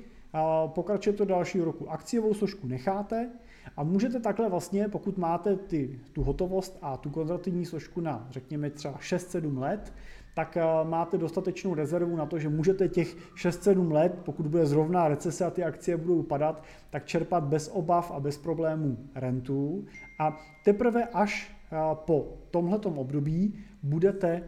pokračuje 0.68 1.14
to 1.14 1.26
dalšího 1.26 1.66
roku. 1.66 1.92
Akciovou 1.92 2.34
složku 2.34 2.68
necháte 2.68 3.30
a 3.78 3.84
můžete 3.84 4.20
takhle 4.20 4.50
vlastně, 4.50 4.88
pokud 4.88 5.18
máte 5.18 5.56
ty, 5.56 6.00
tu 6.14 6.24
hotovost 6.24 6.78
a 6.82 6.98
tu 6.98 7.10
konzervativní 7.10 7.66
složku 7.66 8.02
na, 8.02 8.28
řekněme, 8.32 8.70
třeba 8.70 8.98
6-7 8.98 9.58
let, 9.58 9.94
tak 10.36 10.58
máte 10.84 11.18
dostatečnou 11.18 11.74
rezervu 11.74 12.16
na 12.16 12.26
to, 12.26 12.40
že 12.40 12.50
můžete 12.50 12.88
těch 12.88 13.36
6-7 13.36 13.92
let, 13.92 14.20
pokud 14.26 14.48
bude 14.48 14.66
zrovna 14.66 15.08
recese 15.08 15.46
a 15.46 15.50
ty 15.50 15.64
akcie 15.64 15.98
budou 15.98 16.24
padat, 16.24 16.64
tak 16.90 17.06
čerpat 17.06 17.44
bez 17.44 17.72
obav 17.74 18.12
a 18.12 18.20
bez 18.20 18.38
problémů 18.38 18.98
rentu. 19.16 19.86
A 20.20 20.38
teprve 20.66 21.06
až 21.06 21.56
po 21.94 22.38
tomhletom 22.52 22.98
období 22.98 23.60
budete, 23.84 24.44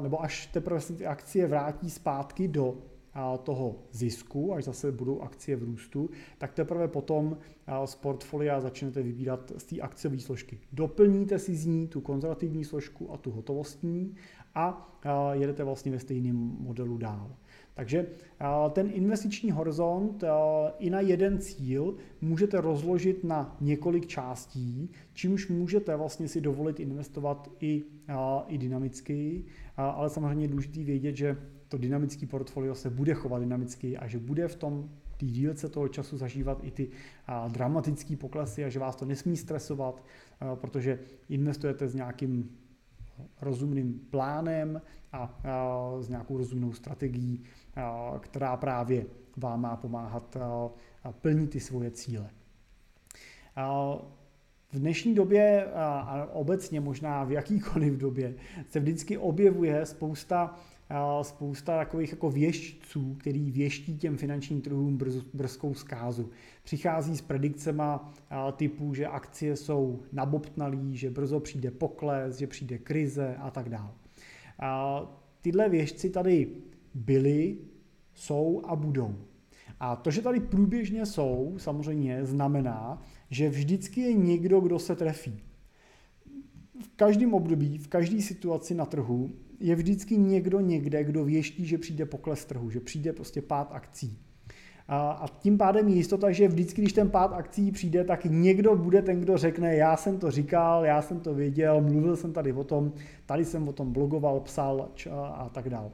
nebo 0.00 0.22
až 0.22 0.46
teprve 0.46 0.80
se 0.80 0.92
ty 0.92 1.06
akcie 1.06 1.46
vrátí 1.46 1.90
zpátky 1.90 2.48
do 2.48 2.74
toho 3.42 3.76
zisku, 3.92 4.54
až 4.54 4.64
zase 4.64 4.92
budou 4.92 5.20
akcie 5.20 5.56
v 5.56 5.62
růstu, 5.62 6.10
tak 6.38 6.52
teprve 6.52 6.88
potom 6.88 7.36
z 7.84 7.94
portfolia 7.94 8.60
začnete 8.60 9.02
vybírat 9.02 9.52
z 9.56 9.64
té 9.64 9.80
akciové 9.80 10.18
složky. 10.18 10.58
Doplníte 10.72 11.38
si 11.38 11.56
z 11.56 11.66
ní 11.66 11.88
tu 11.88 12.00
konzervativní 12.00 12.64
složku 12.64 13.12
a 13.12 13.16
tu 13.16 13.30
hotovostní 13.30 14.14
a 14.54 14.94
jedete 15.32 15.64
vlastně 15.64 15.92
ve 15.92 15.98
stejném 15.98 16.36
modelu 16.36 16.98
dál. 16.98 17.36
Takže 17.74 18.06
ten 18.72 18.90
investiční 18.94 19.50
horizont 19.50 20.24
i 20.78 20.90
na 20.90 21.00
jeden 21.00 21.38
cíl 21.38 21.96
můžete 22.20 22.60
rozložit 22.60 23.24
na 23.24 23.56
několik 23.60 24.06
částí, 24.06 24.90
čímž 25.12 25.48
můžete 25.48 25.96
vlastně 25.96 26.28
si 26.28 26.40
dovolit 26.40 26.80
investovat 26.80 27.50
i, 27.60 27.84
i 28.46 28.58
dynamicky, 28.58 29.44
ale 29.76 30.10
samozřejmě 30.10 30.44
je 30.44 30.48
důležité 30.48 30.84
vědět, 30.84 31.16
že 31.16 31.36
to 31.68 31.78
dynamické 31.78 32.26
portfolio 32.26 32.74
se 32.74 32.90
bude 32.90 33.14
chovat 33.14 33.38
dynamicky 33.38 33.96
a 33.96 34.06
že 34.06 34.18
bude 34.18 34.48
v 34.48 34.54
tom 34.54 34.90
té 35.16 35.26
dílce 35.26 35.68
toho 35.68 35.88
času 35.88 36.16
zažívat 36.16 36.58
i 36.62 36.70
ty 36.70 36.90
dramatické 37.48 38.16
poklesy 38.16 38.64
a 38.64 38.68
že 38.68 38.78
vás 38.78 38.96
to 38.96 39.04
nesmí 39.04 39.36
stresovat, 39.36 40.04
protože 40.54 40.98
investujete 41.28 41.88
s 41.88 41.94
nějakým 41.94 42.50
rozumným 43.40 44.00
plánem 44.10 44.82
a, 45.12 45.40
s 46.00 46.08
nějakou 46.08 46.38
rozumnou 46.38 46.72
strategií, 46.72 47.42
která 48.20 48.56
právě 48.56 49.06
vám 49.36 49.60
má 49.60 49.76
pomáhat 49.76 50.36
plnit 51.20 51.50
ty 51.50 51.60
svoje 51.60 51.90
cíle. 51.90 52.30
V 54.72 54.78
dnešní 54.78 55.14
době 55.14 55.66
a 55.74 56.28
obecně 56.32 56.80
možná 56.80 57.24
v 57.24 57.32
jakýkoliv 57.32 57.92
době 57.92 58.34
se 58.68 58.80
vždycky 58.80 59.18
objevuje 59.18 59.86
spousta 59.86 60.58
spousta 61.22 61.78
takových 61.78 62.10
jako 62.10 62.30
věštců, 62.30 63.14
který 63.14 63.50
věští 63.50 63.98
těm 63.98 64.16
finančním 64.16 64.60
trhům 64.60 64.96
brz, 64.96 65.14
brzkou 65.34 65.74
zkázu. 65.74 66.30
Přichází 66.62 67.16
s 67.16 67.20
predikcema 67.20 68.12
typu, 68.56 68.94
že 68.94 69.06
akcie 69.06 69.56
jsou 69.56 70.02
nabobtnalý, 70.12 70.96
že 70.96 71.10
brzo 71.10 71.40
přijde 71.40 71.70
pokles, 71.70 72.38
že 72.38 72.46
přijde 72.46 72.78
krize 72.78 73.36
a 73.36 73.50
tak 73.50 73.68
dále. 73.68 73.90
Tyhle 75.40 75.68
věštci 75.68 76.10
tady 76.10 76.48
byli, 76.94 77.58
jsou 78.14 78.62
a 78.64 78.76
budou. 78.76 79.14
A 79.80 79.96
to, 79.96 80.10
že 80.10 80.22
tady 80.22 80.40
průběžně 80.40 81.06
jsou, 81.06 81.54
samozřejmě 81.58 82.24
znamená, 82.24 83.02
že 83.30 83.48
vždycky 83.48 84.00
je 84.00 84.12
někdo, 84.12 84.60
kdo 84.60 84.78
se 84.78 84.96
trefí. 84.96 85.40
V 86.84 86.88
každém 86.96 87.34
období, 87.34 87.78
v 87.78 87.88
každé 87.88 88.22
situaci 88.22 88.74
na 88.74 88.86
trhu 88.86 89.30
je 89.60 89.74
vždycky 89.74 90.16
někdo 90.16 90.60
někde, 90.60 91.04
kdo 91.04 91.24
věští, 91.24 91.66
že 91.66 91.78
přijde 91.78 92.06
pokles 92.06 92.44
trhu, 92.44 92.70
že 92.70 92.80
přijde 92.80 93.12
prostě 93.12 93.42
pád 93.42 93.68
akcí. 93.72 94.18
A, 94.88 95.10
a 95.10 95.28
tím 95.28 95.58
pádem 95.58 95.88
je 95.88 95.94
jistota, 95.94 96.30
že 96.30 96.48
vždycky, 96.48 96.80
když 96.80 96.92
ten 96.92 97.10
pád 97.10 97.32
akcí 97.32 97.72
přijde, 97.72 98.04
tak 98.04 98.24
někdo 98.24 98.76
bude 98.76 99.02
ten, 99.02 99.20
kdo 99.20 99.36
řekne, 99.36 99.76
já 99.76 99.96
jsem 99.96 100.18
to 100.18 100.30
říkal, 100.30 100.84
já 100.84 101.02
jsem 101.02 101.20
to 101.20 101.34
věděl, 101.34 101.80
mluvil 101.80 102.16
jsem 102.16 102.32
tady 102.32 102.52
o 102.52 102.64
tom, 102.64 102.92
tady 103.26 103.44
jsem 103.44 103.68
o 103.68 103.72
tom 103.72 103.92
blogoval, 103.92 104.40
psal 104.40 104.88
a, 105.12 105.48
tak 105.52 105.68
dále. 105.70 105.90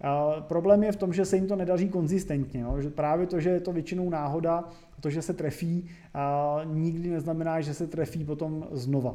A 0.00 0.40
problém 0.40 0.82
je 0.82 0.92
v 0.92 0.96
tom, 0.96 1.12
že 1.12 1.24
se 1.24 1.36
jim 1.36 1.46
to 1.46 1.56
nedaří 1.56 1.88
konzistentně. 1.88 2.60
Jo? 2.60 2.80
Že 2.80 2.90
právě 2.90 3.26
to, 3.26 3.40
že 3.40 3.50
je 3.50 3.60
to 3.60 3.72
většinou 3.72 4.10
náhoda, 4.10 4.64
to, 5.00 5.10
že 5.10 5.22
se 5.22 5.32
trefí, 5.32 5.88
a 6.14 6.60
nikdy 6.64 7.10
neznamená, 7.10 7.60
že 7.60 7.74
se 7.74 7.86
trefí 7.86 8.24
potom 8.24 8.68
znova. 8.70 9.14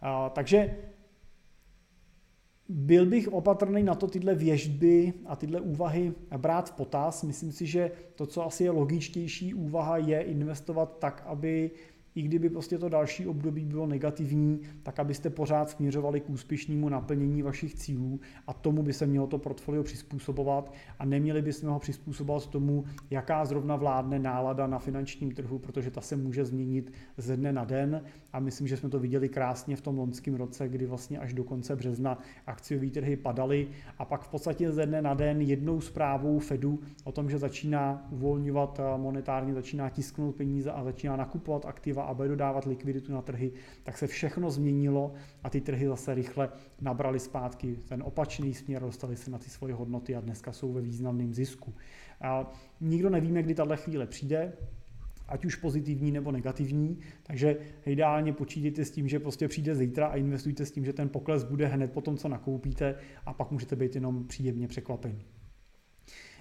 A, 0.00 0.28
takže 0.28 0.76
byl 2.72 3.06
bych 3.06 3.28
opatrný 3.28 3.82
na 3.82 3.94
to 3.94 4.06
tyhle 4.06 4.34
věžby 4.34 5.12
a 5.26 5.36
tyhle 5.36 5.60
úvahy 5.60 6.12
brát 6.36 6.70
v 6.70 6.72
potaz. 6.72 7.22
Myslím 7.22 7.52
si, 7.52 7.66
že 7.66 7.90
to, 8.14 8.26
co 8.26 8.46
asi 8.46 8.64
je 8.64 8.70
logičtější 8.70 9.54
úvaha, 9.54 9.96
je 9.96 10.20
investovat 10.20 10.96
tak, 10.98 11.22
aby 11.26 11.70
i 12.14 12.22
kdyby 12.22 12.50
prostě 12.50 12.78
to 12.78 12.88
další 12.88 13.26
období 13.26 13.64
bylo 13.64 13.86
negativní, 13.86 14.60
tak 14.82 14.98
abyste 14.98 15.30
pořád 15.30 15.70
směřovali 15.70 16.20
k 16.20 16.30
úspěšnému 16.30 16.88
naplnění 16.88 17.42
vašich 17.42 17.74
cílů 17.74 18.20
a 18.46 18.52
tomu 18.52 18.82
by 18.82 18.92
se 18.92 19.06
mělo 19.06 19.26
to 19.26 19.38
portfolio 19.38 19.82
přizpůsobovat 19.82 20.72
a 20.98 21.04
neměli 21.04 21.42
bychom 21.42 21.68
ho 21.68 21.78
přizpůsobovat 21.78 22.46
tomu, 22.46 22.84
jaká 23.10 23.44
zrovna 23.44 23.76
vládne 23.76 24.18
nálada 24.18 24.66
na 24.66 24.78
finančním 24.78 25.30
trhu, 25.34 25.58
protože 25.58 25.90
ta 25.90 26.00
se 26.00 26.16
může 26.16 26.44
změnit 26.44 26.92
ze 27.16 27.36
dne 27.36 27.52
na 27.52 27.64
den. 27.64 28.02
A 28.32 28.40
myslím, 28.40 28.68
že 28.68 28.76
jsme 28.76 28.88
to 28.88 28.98
viděli 28.98 29.28
krásně 29.28 29.76
v 29.76 29.80
tom 29.80 29.98
loňském 29.98 30.34
roce, 30.34 30.68
kdy 30.68 30.86
vlastně 30.86 31.18
až 31.18 31.32
do 31.32 31.44
konce 31.44 31.76
března 31.76 32.18
akciové 32.46 32.86
trhy 32.86 33.16
padaly. 33.16 33.68
A 33.98 34.04
pak 34.04 34.22
v 34.22 34.28
podstatě 34.28 34.72
ze 34.72 34.86
dne 34.86 35.02
na 35.02 35.14
den 35.14 35.40
jednou 35.40 35.80
zprávou 35.80 36.38
Fedu 36.38 36.80
o 37.04 37.12
tom, 37.12 37.30
že 37.30 37.38
začíná 37.38 38.08
uvolňovat 38.10 38.80
monetárně, 38.96 39.54
začíná 39.54 39.90
tisknout 39.90 40.36
peníze 40.36 40.70
a 40.70 40.84
začíná 40.84 41.16
nakupovat 41.16 41.66
aktiva 41.66 42.01
a 42.02 42.14
bude 42.14 42.28
dodávat 42.28 42.64
likviditu 42.64 43.12
na 43.12 43.22
trhy, 43.22 43.52
tak 43.82 43.98
se 43.98 44.06
všechno 44.06 44.50
změnilo 44.50 45.12
a 45.42 45.50
ty 45.50 45.60
trhy 45.60 45.86
zase 45.86 46.14
rychle 46.14 46.48
nabrali 46.80 47.18
zpátky 47.18 47.78
ten 47.88 48.02
opačný 48.02 48.54
směr, 48.54 48.82
dostali 48.82 49.16
se 49.16 49.30
na 49.30 49.38
ty 49.38 49.50
svoje 49.50 49.74
hodnoty 49.74 50.16
a 50.16 50.20
dneska 50.20 50.52
jsou 50.52 50.72
ve 50.72 50.80
významném 50.80 51.34
zisku. 51.34 51.74
A 52.20 52.52
nikdo 52.80 53.10
nevíme, 53.10 53.42
kdy 53.42 53.54
tahle 53.54 53.76
chvíle 53.76 54.06
přijde, 54.06 54.52
ať 55.28 55.44
už 55.44 55.56
pozitivní 55.56 56.12
nebo 56.12 56.32
negativní, 56.32 56.98
takže 57.22 57.56
ideálně 57.86 58.32
počítejte 58.32 58.84
s 58.84 58.90
tím, 58.90 59.08
že 59.08 59.20
prostě 59.20 59.48
přijde 59.48 59.74
zítra 59.74 60.06
a 60.06 60.16
investujte 60.16 60.66
s 60.66 60.72
tím, 60.72 60.84
že 60.84 60.92
ten 60.92 61.08
pokles 61.08 61.44
bude 61.44 61.66
hned 61.66 61.92
po 61.92 62.00
tom, 62.00 62.16
co 62.16 62.28
nakoupíte 62.28 62.94
a 63.26 63.32
pak 63.32 63.50
můžete 63.50 63.76
být 63.76 63.94
jenom 63.94 64.26
příjemně 64.26 64.68
překvapení. 64.68 65.24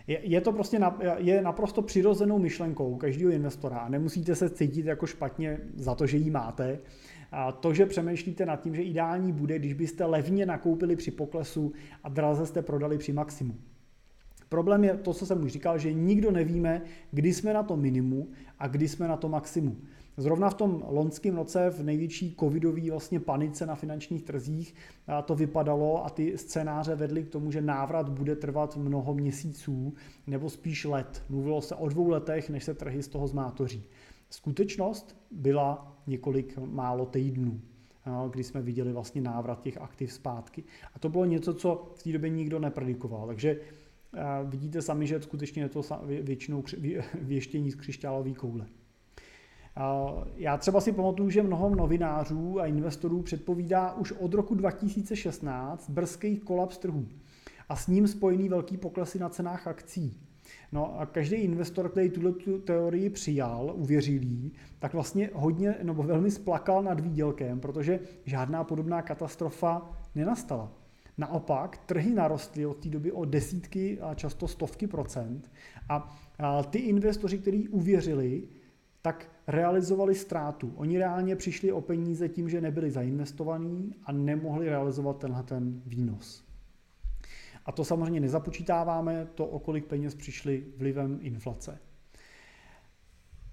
Je, 0.07 0.41
to 0.41 0.51
prostě 0.51 0.79
na, 0.79 0.99
je 1.17 1.41
naprosto 1.41 1.81
přirozenou 1.81 2.39
myšlenkou 2.39 2.95
každého 2.95 3.31
investora 3.31 3.77
a 3.77 3.89
nemusíte 3.89 4.35
se 4.35 4.49
cítit 4.49 4.85
jako 4.85 5.05
špatně 5.07 5.59
za 5.75 5.95
to, 5.95 6.07
že 6.07 6.17
ji 6.17 6.31
máte. 6.31 6.79
A 7.31 7.51
to, 7.51 7.73
že 7.73 7.85
přemýšlíte 7.85 8.45
nad 8.45 8.61
tím, 8.61 8.75
že 8.75 8.83
ideální 8.83 9.31
bude, 9.31 9.59
když 9.59 9.73
byste 9.73 10.05
levně 10.05 10.45
nakoupili 10.45 10.95
při 10.95 11.11
poklesu 11.11 11.73
a 12.03 12.09
draze 12.09 12.45
jste 12.45 12.61
prodali 12.61 12.97
při 12.97 13.13
maximu. 13.13 13.55
Problém 14.49 14.83
je 14.83 14.97
to, 14.97 15.13
co 15.13 15.25
jsem 15.25 15.43
už 15.43 15.51
říkal, 15.51 15.77
že 15.77 15.93
nikdo 15.93 16.31
nevíme, 16.31 16.81
kdy 17.11 17.33
jsme 17.33 17.53
na 17.53 17.63
to 17.63 17.77
minimu 17.77 18.27
a 18.59 18.67
kdy 18.67 18.87
jsme 18.87 19.07
na 19.07 19.17
to 19.17 19.29
maximu. 19.29 19.77
Zrovna 20.17 20.49
v 20.49 20.53
tom 20.53 20.83
loňském 20.87 21.35
roce 21.35 21.69
v 21.69 21.83
největší 21.83 22.35
covidové 22.39 22.89
vlastně 22.89 23.19
panice 23.19 23.65
na 23.65 23.75
finančních 23.75 24.23
trzích 24.23 24.75
to 25.25 25.35
vypadalo 25.35 26.05
a 26.05 26.09
ty 26.09 26.37
scénáře 26.37 26.95
vedly 26.95 27.23
k 27.23 27.29
tomu, 27.29 27.51
že 27.51 27.61
návrat 27.61 28.09
bude 28.09 28.35
trvat 28.35 28.77
mnoho 28.77 29.13
měsíců 29.13 29.93
nebo 30.27 30.49
spíš 30.49 30.85
let. 30.85 31.23
Mluvilo 31.29 31.61
se 31.61 31.75
o 31.75 31.89
dvou 31.89 32.09
letech, 32.09 32.49
než 32.49 32.63
se 32.63 32.73
trhy 32.73 33.03
z 33.03 33.07
toho 33.07 33.27
zmátoří. 33.27 33.83
Skutečnost 34.29 35.17
byla 35.31 35.97
několik 36.07 36.57
málo 36.57 37.05
týdnů 37.05 37.61
kdy 38.29 38.43
jsme 38.43 38.61
viděli 38.61 38.93
vlastně 38.93 39.21
návrat 39.21 39.61
těch 39.61 39.77
aktiv 39.77 40.13
zpátky. 40.13 40.63
A 40.93 40.99
to 40.99 41.09
bylo 41.09 41.25
něco, 41.25 41.53
co 41.53 41.91
v 41.95 42.03
té 42.03 42.11
době 42.11 42.29
nikdo 42.29 42.59
nepredikoval. 42.59 43.27
Takže 43.27 43.59
vidíte 44.45 44.81
sami, 44.81 45.07
že 45.07 45.21
skutečně 45.21 45.61
je 45.61 45.69
to 45.69 45.81
většinou 46.21 46.63
věštění 47.21 47.71
z 47.71 47.75
křišťálové 47.75 48.33
koule. 48.33 48.65
Já 50.35 50.57
třeba 50.57 50.81
si 50.81 50.91
pamatuju, 50.91 51.29
že 51.29 51.43
mnoho 51.43 51.75
novinářů 51.75 52.59
a 52.59 52.65
investorů 52.65 53.21
předpovídá 53.21 53.93
už 53.93 54.11
od 54.11 54.33
roku 54.33 54.55
2016 54.55 55.89
brzký 55.89 56.37
kolaps 56.37 56.77
trhů 56.77 57.07
a 57.69 57.75
s 57.75 57.87
ním 57.87 58.07
spojený 58.07 58.49
velký 58.49 58.77
poklesy 58.77 59.19
na 59.19 59.29
cenách 59.29 59.67
akcí. 59.67 60.17
No 60.71 60.99
a 60.99 61.05
každý 61.05 61.35
investor, 61.35 61.89
který 61.89 62.09
tuto 62.09 62.57
teorii 62.57 63.09
přijal, 63.09 63.73
uvěřil 63.75 64.21
jí, 64.21 64.51
tak 64.79 64.93
vlastně 64.93 65.29
hodně 65.33 65.75
nebo 65.83 66.03
velmi 66.03 66.31
splakal 66.31 66.83
nad 66.83 66.99
výdělkem, 66.99 67.59
protože 67.59 67.99
žádná 68.25 68.63
podobná 68.63 69.01
katastrofa 69.01 69.91
nenastala. 70.15 70.71
Naopak, 71.17 71.77
trhy 71.77 72.13
narostly 72.13 72.65
od 72.65 72.77
té 72.77 72.89
doby 72.89 73.11
o 73.11 73.25
desítky 73.25 73.99
a 74.01 74.13
často 74.13 74.47
stovky 74.47 74.87
procent 74.87 75.51
a 75.89 76.15
ty 76.69 76.79
investoři, 76.79 77.37
kteří 77.37 77.67
uvěřili, 77.67 78.43
tak 79.01 79.29
realizovali 79.47 80.15
ztrátu. 80.15 80.73
Oni 80.75 80.97
reálně 80.97 81.35
přišli 81.35 81.71
o 81.71 81.81
peníze 81.81 82.29
tím, 82.29 82.49
že 82.49 82.61
nebyli 82.61 82.91
zainvestovaní 82.91 83.95
a 84.03 84.11
nemohli 84.11 84.69
realizovat 84.69 85.17
tenhle 85.17 85.43
ten 85.43 85.81
výnos. 85.85 86.43
A 87.65 87.71
to 87.71 87.85
samozřejmě 87.85 88.19
nezapočítáváme 88.19 89.27
to, 89.35 89.45
o 89.45 89.59
kolik 89.59 89.85
peněz 89.85 90.15
přišli 90.15 90.65
vlivem 90.77 91.19
inflace. 91.21 91.79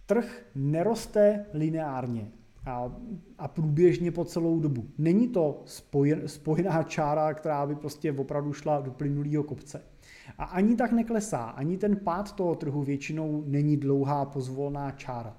Trh 0.06 0.46
neroste 0.54 1.46
lineárně 1.52 2.32
a, 2.66 2.92
a 3.38 3.48
průběžně 3.48 4.12
po 4.12 4.24
celou 4.24 4.60
dobu. 4.60 4.86
Není 4.98 5.28
to 5.28 5.62
spojen, 5.64 6.28
spojená 6.28 6.82
čára, 6.82 7.34
která 7.34 7.66
by 7.66 7.74
prostě 7.74 8.12
opravdu 8.12 8.52
šla 8.52 8.80
do 8.80 8.90
plynulého 8.90 9.42
kopce. 9.42 9.82
A 10.38 10.44
ani 10.44 10.76
tak 10.76 10.92
neklesá, 10.92 11.42
ani 11.42 11.78
ten 11.78 11.96
pád 11.96 12.32
toho 12.32 12.54
trhu 12.54 12.82
většinou 12.82 13.44
není 13.46 13.76
dlouhá 13.76 14.24
pozvolná 14.24 14.90
čára. 14.90 15.36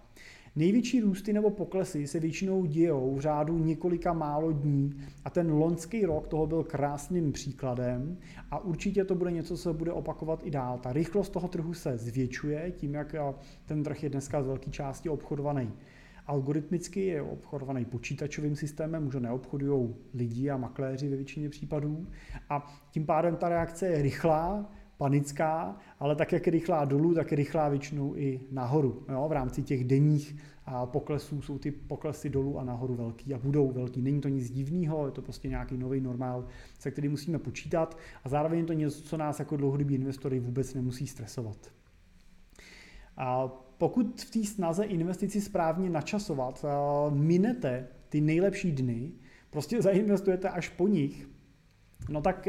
Největší 0.55 0.99
růsty 1.01 1.33
nebo 1.33 1.49
poklesy 1.49 2.07
se 2.07 2.19
většinou 2.19 2.65
dějou 2.65 3.15
v 3.15 3.19
řádu 3.19 3.57
několika 3.57 4.13
málo 4.13 4.51
dní 4.51 4.93
a 5.25 5.29
ten 5.29 5.51
loňský 5.51 6.05
rok 6.05 6.27
toho 6.27 6.47
byl 6.47 6.63
krásným 6.63 7.31
příkladem 7.31 8.17
a 8.51 8.59
určitě 8.59 9.05
to 9.05 9.15
bude 9.15 9.31
něco, 9.31 9.57
co 9.57 9.63
se 9.63 9.73
bude 9.73 9.91
opakovat 9.91 10.39
i 10.43 10.51
dál. 10.51 10.77
Ta 10.77 10.93
rychlost 10.93 11.29
toho 11.29 11.47
trhu 11.47 11.73
se 11.73 11.97
zvětšuje 11.97 12.71
tím, 12.71 12.93
jak 12.93 13.15
ten 13.65 13.83
trh 13.83 14.03
je 14.03 14.09
dneska 14.09 14.43
z 14.43 14.45
velké 14.45 14.71
části 14.71 15.09
obchodovaný 15.09 15.71
algoritmicky, 16.29 17.05
je 17.05 17.21
obchodovaný 17.21 17.85
počítačovým 17.85 18.55
systémem, 18.55 19.07
už 19.07 19.13
ho 19.13 19.19
neobchodují 19.19 19.95
lidi 20.13 20.49
a 20.49 20.57
makléři 20.57 21.09
ve 21.09 21.15
většině 21.15 21.49
případů 21.49 22.07
a 22.49 22.81
tím 22.91 23.05
pádem 23.05 23.35
ta 23.35 23.49
reakce 23.49 23.87
je 23.87 24.01
rychlá, 24.01 24.71
panická, 24.97 25.77
ale 25.99 26.15
tak, 26.15 26.31
jak 26.31 26.47
je 26.47 26.51
rychlá 26.51 26.85
dolů, 26.85 27.13
tak 27.13 27.31
je 27.31 27.37
rychlá 27.37 27.69
většinou 27.69 28.15
i 28.15 28.39
nahoru. 28.51 29.05
Jo? 29.11 29.27
V 29.29 29.31
rámci 29.31 29.63
těch 29.63 29.83
denních 29.83 30.35
poklesů 30.85 31.41
jsou 31.41 31.59
ty 31.59 31.71
poklesy 31.71 32.29
dolů 32.29 32.59
a 32.59 32.63
nahoru 32.63 32.95
velký 32.95 33.33
a 33.33 33.37
budou 33.37 33.71
velký. 33.71 34.01
Není 34.01 34.21
to 34.21 34.27
nic 34.27 34.51
divného, 34.51 35.05
je 35.05 35.11
to 35.11 35.21
prostě 35.21 35.47
nějaký 35.47 35.77
nový 35.77 36.01
normál, 36.01 36.45
se 36.79 36.91
kterým 36.91 37.11
musíme 37.11 37.39
počítat 37.39 37.97
a 38.23 38.29
zároveň 38.29 38.59
je 38.59 38.65
to 38.65 38.73
něco, 38.73 39.01
co 39.01 39.17
nás 39.17 39.39
jako 39.39 39.57
dlouhodobí 39.57 39.95
investory 39.95 40.39
vůbec 40.39 40.73
nemusí 40.73 41.07
stresovat. 41.07 41.57
A 43.17 43.51
pokud 43.79 44.21
v 44.21 44.31
té 44.31 44.45
snaze 44.45 44.83
investici 44.83 45.41
správně 45.41 45.89
načasovat 45.89 46.65
minete 47.09 47.87
ty 48.09 48.21
nejlepší 48.21 48.71
dny, 48.71 49.11
prostě 49.49 49.81
zainvestujete 49.81 50.49
až 50.49 50.69
po 50.69 50.87
nich, 50.87 51.29
no 52.09 52.21
tak 52.21 52.47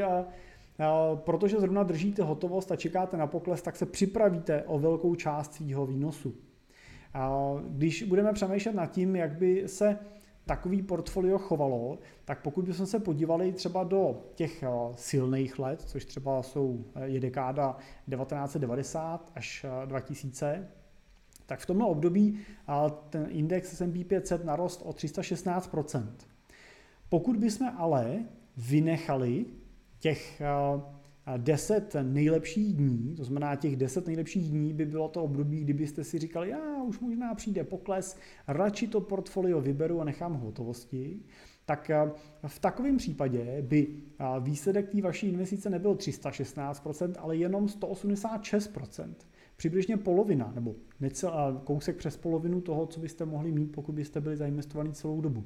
protože 1.14 1.60
zrovna 1.60 1.82
držíte 1.82 2.22
hotovost 2.22 2.72
a 2.72 2.76
čekáte 2.76 3.16
na 3.16 3.26
pokles, 3.26 3.62
tak 3.62 3.76
se 3.76 3.86
připravíte 3.86 4.62
o 4.62 4.78
velkou 4.78 5.14
část 5.14 5.54
svého 5.54 5.86
výnosu. 5.86 6.34
Když 7.68 8.02
budeme 8.02 8.32
přemýšlet 8.32 8.74
nad 8.74 8.86
tím, 8.86 9.16
jak 9.16 9.38
by 9.38 9.62
se 9.66 9.98
takový 10.46 10.82
portfolio 10.82 11.38
chovalo, 11.38 11.98
tak 12.24 12.42
pokud 12.42 12.64
bychom 12.64 12.86
se 12.86 12.98
podívali 12.98 13.52
třeba 13.52 13.84
do 13.84 14.22
těch 14.34 14.64
silných 14.94 15.58
let, 15.58 15.80
což 15.80 16.04
třeba 16.04 16.42
jsou 16.42 16.84
je 17.04 17.20
dekáda 17.20 17.76
1990 18.10 19.32
až 19.34 19.66
2000, 19.86 20.68
tak 21.50 21.60
v 21.60 21.66
tomhle 21.66 21.86
období 21.86 22.38
ten 23.10 23.26
index 23.30 23.72
S&P 23.72 24.04
500 24.04 24.44
narost 24.44 24.82
o 24.84 24.90
316%. 24.90 26.06
Pokud 27.08 27.36
bychom 27.36 27.72
ale 27.76 28.24
vynechali 28.56 29.46
těch 29.98 30.42
10 31.36 31.96
nejlepších 32.02 32.76
dní, 32.76 33.14
to 33.16 33.24
znamená 33.24 33.56
těch 33.56 33.76
10 33.76 34.06
nejlepších 34.06 34.50
dní 34.50 34.72
by 34.72 34.86
bylo 34.86 35.08
to 35.08 35.22
období, 35.22 35.60
kdybyste 35.60 36.04
si 36.04 36.18
říkali, 36.18 36.48
já 36.48 36.82
už 36.82 37.00
možná 37.00 37.34
přijde 37.34 37.64
pokles, 37.64 38.16
radši 38.48 38.88
to 38.88 39.00
portfolio 39.00 39.60
vyberu 39.60 40.00
a 40.00 40.04
nechám 40.04 40.34
hotovosti, 40.34 41.20
tak 41.64 41.90
v 42.46 42.58
takovém 42.58 42.96
případě 42.96 43.62
by 43.62 43.88
výsledek 44.40 44.88
té 44.88 45.02
vaší 45.02 45.28
investice 45.28 45.70
nebyl 45.70 45.94
316%, 45.94 47.12
ale 47.18 47.36
jenom 47.36 47.66
186%. 47.66 49.14
Přibližně 49.60 49.96
polovina, 49.96 50.52
nebo 50.54 50.74
necel, 51.00 51.60
kousek 51.64 51.96
přes 51.96 52.16
polovinu 52.16 52.60
toho, 52.60 52.86
co 52.86 53.00
byste 53.00 53.24
mohli 53.24 53.52
mít, 53.52 53.72
pokud 53.72 53.94
byste 53.94 54.20
byli 54.20 54.36
zainvestovaní 54.36 54.92
celou 54.92 55.20
dobu. 55.20 55.44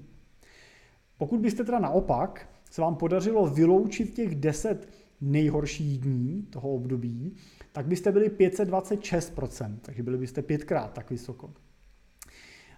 Pokud 1.18 1.40
byste 1.40 1.64
teda 1.64 1.78
naopak 1.78 2.48
se 2.70 2.80
vám 2.80 2.96
podařilo 2.96 3.46
vyloučit 3.46 4.14
těch 4.14 4.34
10 4.34 4.88
nejhorších 5.20 5.98
dní 5.98 6.46
toho 6.50 6.74
období, 6.74 7.36
tak 7.72 7.86
byste 7.86 8.12
byli 8.12 8.28
526%, 8.28 9.76
takže 9.82 10.02
byli 10.02 10.18
byste 10.18 10.42
pětkrát 10.42 10.92
tak 10.92 11.10
vysoko. 11.10 11.52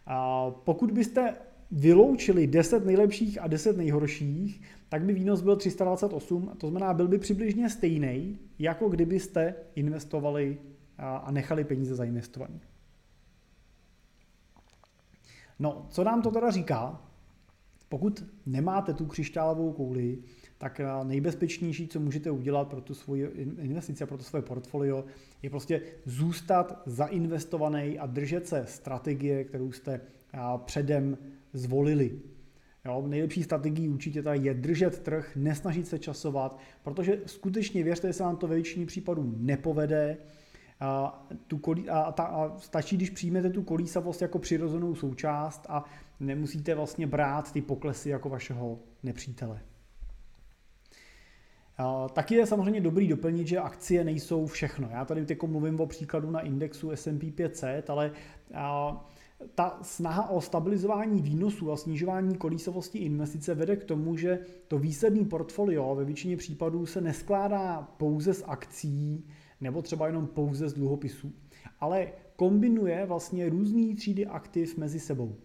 A 0.06 0.50
pokud 0.50 0.90
byste 0.90 1.34
vyloučili 1.70 2.46
10 2.46 2.86
nejlepších 2.86 3.42
a 3.42 3.46
10 3.46 3.76
nejhorších, 3.76 4.62
tak 4.88 5.04
by 5.04 5.12
výnos 5.12 5.42
byl 5.42 5.56
328, 5.56 6.52
to 6.58 6.68
znamená, 6.68 6.94
byl 6.94 7.08
by 7.08 7.18
přibližně 7.18 7.70
stejný, 7.70 8.38
jako 8.58 8.88
kdybyste 8.88 9.54
investovali 9.74 10.58
a 10.98 11.30
nechali 11.30 11.64
peníze 11.64 11.94
zainvestované. 11.94 12.60
No, 15.58 15.86
co 15.90 16.04
nám 16.04 16.22
to 16.22 16.30
teda 16.30 16.50
říká? 16.50 17.02
Pokud 17.88 18.24
nemáte 18.46 18.94
tu 18.94 19.06
křišťálovou 19.06 19.72
kouli, 19.72 20.18
tak 20.58 20.80
nejbezpečnější, 21.04 21.88
co 21.88 22.00
můžete 22.00 22.30
udělat 22.30 22.68
pro 22.68 22.80
tu 22.80 22.94
svoji 22.94 23.24
investici 23.58 24.04
a 24.04 24.06
pro 24.06 24.18
to 24.18 24.24
svoje 24.24 24.42
portfolio, 24.42 25.04
je 25.42 25.50
prostě 25.50 25.82
zůstat 26.04 26.82
zainvestovaný 26.86 27.98
a 27.98 28.06
držet 28.06 28.48
se 28.48 28.64
strategie, 28.66 29.44
kterou 29.44 29.72
jste 29.72 30.00
předem 30.64 31.18
zvolili. 31.52 32.20
Jo, 32.84 33.04
nejlepší 33.06 33.42
strategií 33.42 33.88
určitě 33.88 34.22
tady 34.22 34.38
je 34.46 34.54
držet 34.54 34.98
trh, 34.98 35.36
nesnažit 35.36 35.86
se 35.86 35.98
časovat, 35.98 36.58
protože 36.82 37.20
skutečně 37.26 37.84
věřte, 37.84 38.08
že 38.08 38.12
se 38.12 38.22
vám 38.22 38.36
to 38.36 38.48
ve 38.48 38.54
většině 38.54 38.86
případů 38.86 39.34
nepovede, 39.36 40.18
a, 40.80 41.26
tu 41.46 41.58
kolí, 41.58 41.90
a, 41.90 42.12
ta, 42.12 42.24
a 42.24 42.58
stačí, 42.58 42.96
když 42.96 43.10
přijmete 43.10 43.50
tu 43.50 43.62
kolísavost 43.62 44.22
jako 44.22 44.38
přirozenou 44.38 44.94
součást 44.94 45.66
a 45.68 45.84
nemusíte 46.20 46.74
vlastně 46.74 47.06
brát 47.06 47.52
ty 47.52 47.62
poklesy 47.62 48.10
jako 48.10 48.28
vašeho 48.28 48.78
nepřítele. 49.02 49.60
Taky 52.12 52.34
je 52.34 52.46
samozřejmě 52.46 52.80
dobrý 52.80 53.08
doplnit, 53.08 53.46
že 53.48 53.58
akcie 53.58 54.04
nejsou 54.04 54.46
všechno. 54.46 54.88
Já 54.90 55.04
tady 55.04 55.26
teď 55.26 55.42
mluvím 55.42 55.80
o 55.80 55.86
příkladu 55.86 56.30
na 56.30 56.40
indexu 56.40 56.90
S&P 56.90 57.30
500, 57.30 57.90
ale 57.90 58.12
ta 59.54 59.78
snaha 59.82 60.30
o 60.30 60.40
stabilizování 60.40 61.22
výnosů 61.22 61.72
a 61.72 61.76
snižování 61.76 62.36
kolísavosti 62.36 62.98
investice 62.98 63.54
vede 63.54 63.76
k 63.76 63.84
tomu, 63.84 64.16
že 64.16 64.38
to 64.68 64.78
výsledný 64.78 65.24
portfolio 65.24 65.94
ve 65.94 66.04
většině 66.04 66.36
případů 66.36 66.86
se 66.86 67.00
neskládá 67.00 67.82
pouze 67.96 68.34
z 68.34 68.44
akcí 68.46 69.24
nebo 69.60 69.82
třeba 69.82 70.06
jenom 70.06 70.26
pouze 70.26 70.68
z 70.68 70.72
dluhopisů, 70.72 71.32
ale 71.80 72.08
kombinuje 72.36 73.06
vlastně 73.06 73.48
různé 73.48 73.94
třídy 73.94 74.26
aktiv 74.26 74.76
mezi 74.76 75.00
sebou. 75.00 75.36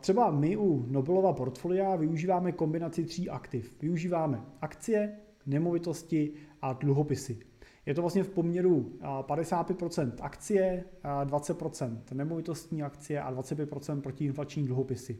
Třeba 0.00 0.30
my 0.30 0.56
u 0.56 0.86
Nobelova 0.88 1.32
portfolia 1.32 1.96
využíváme 1.96 2.52
kombinaci 2.52 3.04
tří 3.04 3.30
aktiv. 3.30 3.76
Využíváme 3.82 4.44
akcie, 4.60 5.16
nemovitosti 5.46 6.32
a 6.62 6.72
dluhopisy. 6.72 7.38
Je 7.86 7.94
to 7.94 8.00
vlastně 8.00 8.24
v 8.24 8.30
poměru 8.30 8.92
55% 9.00 10.12
akcie, 10.20 10.84
20% 11.24 11.98
nemovitostní 12.12 12.82
akcie 12.82 13.22
a 13.22 13.34
25% 13.34 14.00
protiinflační 14.00 14.66
dluhopisy. 14.66 15.18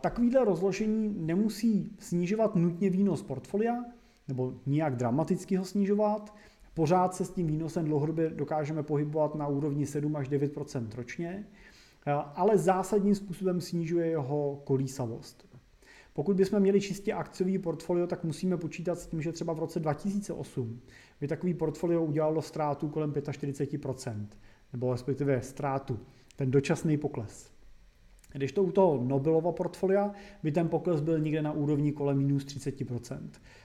Takovýhle 0.00 0.44
rozložení 0.44 1.14
nemusí 1.18 1.96
snižovat 1.98 2.56
nutně 2.56 2.90
výnos 2.90 3.22
portfolia, 3.22 3.84
nebo 4.28 4.54
nijak 4.66 4.96
dramaticky 4.96 5.56
ho 5.56 5.64
snižovat. 5.64 6.34
Pořád 6.74 7.14
se 7.14 7.24
s 7.24 7.30
tím 7.30 7.46
výnosem 7.46 7.84
dlouhodobě 7.84 8.30
dokážeme 8.30 8.82
pohybovat 8.82 9.34
na 9.34 9.46
úrovni 9.46 9.86
7 9.86 10.16
až 10.16 10.30
9% 10.30 10.88
ročně, 10.94 11.46
ale 12.34 12.58
zásadním 12.58 13.14
způsobem 13.14 13.60
snižuje 13.60 14.06
jeho 14.06 14.60
kolísavost. 14.64 15.48
Pokud 16.12 16.36
bychom 16.36 16.60
měli 16.60 16.80
čistě 16.80 17.12
akciový 17.12 17.58
portfolio, 17.58 18.06
tak 18.06 18.24
musíme 18.24 18.56
počítat 18.56 18.98
s 18.98 19.06
tím, 19.06 19.22
že 19.22 19.32
třeba 19.32 19.52
v 19.52 19.58
roce 19.58 19.80
2008 19.80 20.80
by 21.20 21.28
takový 21.28 21.54
portfolio 21.54 22.04
udělalo 22.04 22.42
ztrátu 22.42 22.88
kolem 22.88 23.12
45%, 23.12 24.26
nebo 24.72 24.92
respektive 24.92 25.42
ztrátu, 25.42 25.98
ten 26.36 26.50
dočasný 26.50 26.96
pokles. 26.98 27.57
Když 28.32 28.52
to 28.52 28.62
u 28.62 28.72
toho 28.72 29.04
Nobelova 29.04 29.52
portfolia 29.52 30.12
by 30.42 30.52
ten 30.52 30.68
pokles 30.68 31.00
byl 31.00 31.20
někde 31.20 31.42
na 31.42 31.52
úrovni 31.52 31.92
kolem 31.92 32.18
minus 32.18 32.44
30%, 32.44 33.18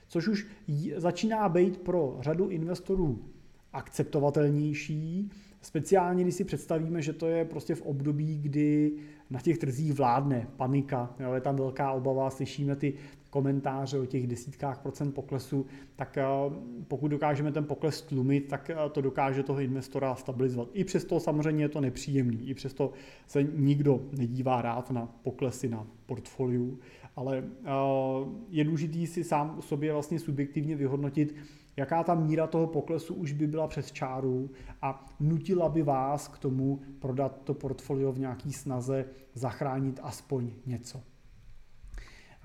což 0.07 0.27
už 0.27 0.47
začíná 0.95 1.49
být 1.49 1.77
pro 1.77 2.17
řadu 2.19 2.49
investorů 2.49 3.25
akceptovatelnější, 3.73 5.29
speciálně 5.61 6.23
když 6.23 6.35
si 6.35 6.43
představíme, 6.43 7.01
že 7.01 7.13
to 7.13 7.27
je 7.27 7.45
prostě 7.45 7.75
v 7.75 7.81
období, 7.81 8.37
kdy 8.37 8.91
na 9.33 9.39
těch 9.41 9.57
trzích 9.57 9.93
vládne 9.93 10.47
panika, 10.57 11.15
jo, 11.19 11.33
je 11.33 11.41
tam 11.41 11.55
velká 11.55 11.91
obava, 11.91 12.29
slyšíme 12.29 12.75
ty 12.75 12.93
komentáře 13.29 13.99
o 13.99 14.05
těch 14.05 14.27
desítkách 14.27 14.79
procent 14.79 15.11
poklesu, 15.11 15.65
tak 15.95 16.17
eh, 16.17 16.23
pokud 16.87 17.07
dokážeme 17.07 17.51
ten 17.51 17.65
pokles 17.65 18.01
tlumit, 18.01 18.47
tak 18.47 18.69
eh, 18.69 18.75
to 18.91 19.01
dokáže 19.01 19.43
toho 19.43 19.59
investora 19.59 20.15
stabilizovat. 20.15 20.69
I 20.73 20.83
přesto 20.83 21.19
samozřejmě 21.19 21.63
je 21.63 21.69
to 21.69 21.81
nepříjemný, 21.81 22.49
i 22.49 22.53
přesto 22.53 22.91
se 23.27 23.43
nikdo 23.43 24.01
nedívá 24.17 24.61
rád 24.61 24.91
na 24.91 25.05
poklesy 25.23 25.69
na 25.69 25.87
portfoliu, 26.05 26.79
ale 27.15 27.43
eh, 27.65 27.69
je 28.49 28.63
důležitý 28.63 29.07
si 29.07 29.23
sám 29.23 29.57
sobě 29.61 29.93
vlastně 29.93 30.19
subjektivně 30.19 30.75
vyhodnotit, 30.75 31.35
jaká 31.77 32.03
ta 32.03 32.15
míra 32.15 32.47
toho 32.47 32.67
poklesu 32.67 33.13
už 33.13 33.31
by 33.31 33.47
byla 33.47 33.67
přes 33.67 33.91
čáru 33.91 34.49
a 34.81 35.05
nutila 35.19 35.69
by 35.69 35.83
vás 35.83 36.27
k 36.27 36.37
tomu 36.37 36.81
prodat 36.99 37.41
to 37.43 37.53
portfolio 37.53 38.11
v 38.11 38.19
nějaký 38.19 38.53
snaze 38.53 39.05
zachránit 39.33 39.99
aspoň 40.03 40.51
něco. 40.65 41.01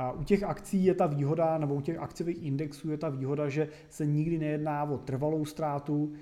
A 0.01 0.12
u 0.12 0.24
těch 0.24 0.43
akcí 0.43 0.85
je 0.85 0.95
ta 0.95 1.07
výhoda, 1.07 1.59
nebo 1.59 1.74
u 1.74 1.81
těch 1.81 1.99
akciových 1.99 2.43
indexů 2.43 2.91
je 2.91 2.97
ta 2.97 3.09
výhoda, 3.09 3.49
že 3.49 3.68
se 3.89 4.07
nikdy 4.07 4.39
nejedná 4.39 4.85
o 4.85 4.99
trvalou 4.99 5.45
ztrátu, 5.45 6.12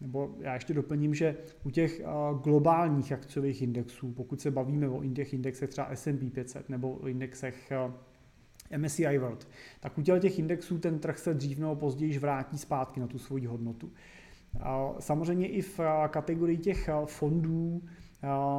nebo 0.00 0.34
já 0.38 0.54
ještě 0.54 0.74
doplním, 0.74 1.14
že 1.14 1.36
u 1.64 1.70
těch 1.70 2.02
globálních 2.42 3.12
akciových 3.12 3.62
indexů, 3.62 4.12
pokud 4.12 4.40
se 4.40 4.50
bavíme 4.50 4.88
o 4.88 5.04
těch 5.04 5.34
indexech 5.34 5.70
třeba 5.70 5.88
S&P 5.90 6.30
500 6.30 6.68
nebo 6.68 6.92
o 6.92 7.06
indexech 7.06 7.72
MSCI 8.76 9.18
World, 9.18 9.48
tak 9.80 9.98
u 9.98 10.02
těch 10.02 10.38
indexů 10.38 10.78
ten 10.78 10.98
trh 10.98 11.18
se 11.18 11.34
dřív 11.34 11.58
nebo 11.58 11.76
později 11.76 12.18
vrátí 12.18 12.58
zpátky 12.58 13.00
na 13.00 13.06
tu 13.06 13.18
svoji 13.18 13.46
hodnotu. 13.46 13.92
Samozřejmě 14.98 15.48
i 15.48 15.62
v 15.62 15.80
kategorii 16.08 16.58
těch 16.58 16.90
fondů 17.04 17.82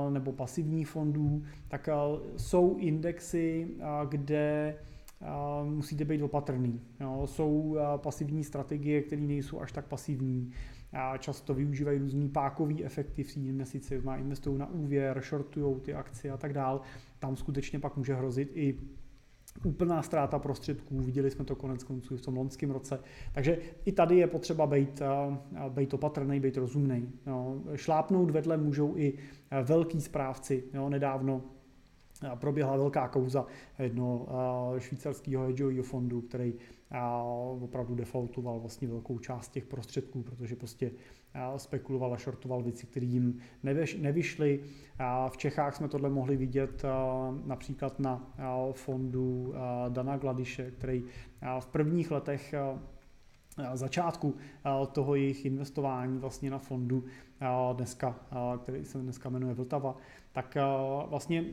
nebo 0.09 0.31
pasivních 0.31 0.87
fondů, 0.87 1.43
tak 1.67 1.89
jsou 2.37 2.77
indexy, 2.77 3.67
kde 4.09 4.75
musíte 5.63 6.05
být 6.05 6.21
opatrný. 6.21 6.81
Jsou 7.25 7.77
pasivní 7.97 8.43
strategie, 8.43 9.01
které 9.01 9.21
nejsou 9.21 9.59
až 9.59 9.71
tak 9.71 9.85
pasivní. 9.85 10.51
Často 11.19 11.53
využívají 11.53 11.99
různý 11.99 12.29
pákový 12.29 12.85
efekty 12.85 13.23
v 13.23 13.37
investici, 13.37 14.01
investují 14.17 14.57
na 14.57 14.69
úvěr, 14.69 15.21
shortují 15.29 15.79
ty 15.81 15.93
akcie 15.93 16.31
a 16.31 16.37
tak 16.37 16.53
dál. 16.53 16.81
Tam 17.19 17.35
skutečně 17.35 17.79
pak 17.79 17.97
může 17.97 18.13
hrozit 18.13 18.51
i 18.53 18.79
úplná 19.63 20.01
ztráta 20.01 20.39
prostředků, 20.39 20.99
viděli 20.99 21.31
jsme 21.31 21.45
to 21.45 21.55
konec 21.55 21.83
konců 21.83 22.17
v 22.17 22.21
tom 22.21 22.37
loňském 22.37 22.71
roce. 22.71 22.99
Takže 23.33 23.57
i 23.85 23.91
tady 23.91 24.17
je 24.17 24.27
potřeba 24.27 24.67
být, 24.67 25.01
eh, 25.01 25.69
být 25.69 25.93
opatrný, 25.93 26.39
být 26.39 26.57
rozumný. 26.57 27.09
Jo. 27.27 27.61
Šlápnout 27.75 28.31
vedle 28.31 28.57
můžou 28.57 28.97
i 28.97 29.13
eh, 29.51 29.63
velký 29.63 30.01
správci. 30.01 30.63
Jo. 30.73 30.89
Nedávno 30.89 31.41
proběhla 32.35 32.77
velká 32.77 33.07
kauza 33.07 33.45
jednoho 33.79 34.27
švýcarského 34.77 35.45
hedžového 35.45 35.83
fondu, 35.83 36.21
který 36.21 36.53
opravdu 37.61 37.95
defaultoval 37.95 38.59
vlastně 38.59 38.87
velkou 38.87 39.19
část 39.19 39.49
těch 39.49 39.65
prostředků, 39.65 40.23
protože 40.23 40.55
prostě 40.55 40.91
spekuloval 41.57 42.13
a 42.13 42.17
shortoval 42.17 42.63
věci, 42.63 42.87
které 42.87 43.05
jim 43.05 43.39
nevyšly. 43.97 44.59
V 45.29 45.37
Čechách 45.37 45.75
jsme 45.75 45.87
tohle 45.87 46.09
mohli 46.09 46.37
vidět 46.37 46.83
například 47.45 47.99
na 47.99 48.33
fondu 48.71 49.53
Dana 49.89 50.17
Gladiše, 50.17 50.71
který 50.71 51.03
v 51.59 51.65
prvních 51.65 52.11
letech 52.11 52.53
začátku 53.73 54.35
toho 54.91 55.15
jejich 55.15 55.45
investování 55.45 56.17
vlastně 56.17 56.51
na 56.51 56.57
fondu 56.57 57.03
dneska, 57.73 58.15
který 58.63 58.85
se 58.85 58.97
dneska 58.97 59.29
jmenuje 59.29 59.53
Vltava, 59.53 59.95
tak 60.31 60.57
vlastně 61.07 61.45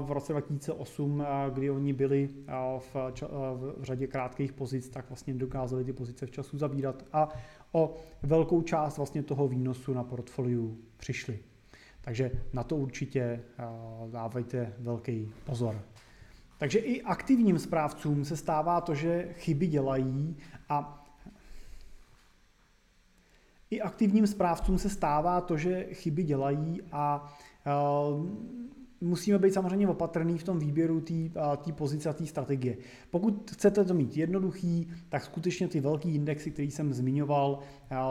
v 0.00 0.06
roce 0.08 0.32
2008, 0.32 1.24
kdy 1.54 1.70
oni 1.70 1.92
byli 1.92 2.30
v, 2.78 2.96
v 3.54 3.76
řadě 3.80 4.06
krátkých 4.06 4.52
pozic, 4.52 4.88
tak 4.88 5.08
vlastně 5.08 5.34
dokázali 5.34 5.84
ty 5.84 5.92
pozice 5.92 6.26
v 6.26 6.30
času 6.30 6.58
zabírat 6.58 7.04
a 7.12 7.28
o 7.72 7.94
velkou 8.22 8.62
část 8.62 8.96
vlastně 8.96 9.22
toho 9.22 9.48
výnosu 9.48 9.94
na 9.94 10.04
portfoliu 10.04 10.78
přišli. 10.96 11.38
Takže 12.00 12.30
na 12.52 12.62
to 12.62 12.76
určitě 12.76 13.42
dávejte 14.10 14.72
velký 14.78 15.32
pozor. 15.44 15.82
Takže 16.58 16.78
i 16.78 17.02
aktivním 17.02 17.58
správcům 17.58 18.24
se 18.24 18.36
stává 18.36 18.80
to, 18.80 18.94
že 18.94 19.28
chyby 19.32 19.66
dělají 19.66 20.36
a 20.68 21.06
i 23.70 23.80
aktivním 23.80 24.26
správcům 24.26 24.78
se 24.78 24.90
stává 24.90 25.40
to, 25.40 25.56
že 25.56 25.86
chyby 25.92 26.22
dělají 26.22 26.82
a 26.92 27.32
uh, 27.66 28.26
musíme 29.06 29.38
být 29.38 29.54
samozřejmě 29.54 29.88
opatrný 29.88 30.38
v 30.38 30.44
tom 30.44 30.58
výběru 30.58 31.00
té 31.64 31.72
pozice 31.72 32.08
a 32.08 32.12
té 32.12 32.26
strategie. 32.26 32.76
Pokud 33.10 33.50
chcete 33.50 33.84
to 33.84 33.94
mít 33.94 34.16
jednoduchý, 34.16 34.88
tak 35.08 35.24
skutečně 35.24 35.68
ty 35.68 35.80
velký 35.80 36.14
indexy, 36.14 36.50
který 36.50 36.70
jsem 36.70 36.92
zmiňoval, 36.92 37.58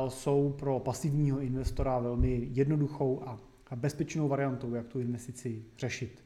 jsou 0.07 0.55
pro 0.59 0.79
pasivního 0.79 1.39
investora 1.39 1.99
velmi 1.99 2.47
jednoduchou 2.51 3.21
a 3.25 3.75
bezpečnou 3.75 4.27
variantou, 4.27 4.75
jak 4.75 4.87
tu 4.87 4.99
investici 4.99 5.63
řešit. 5.77 6.25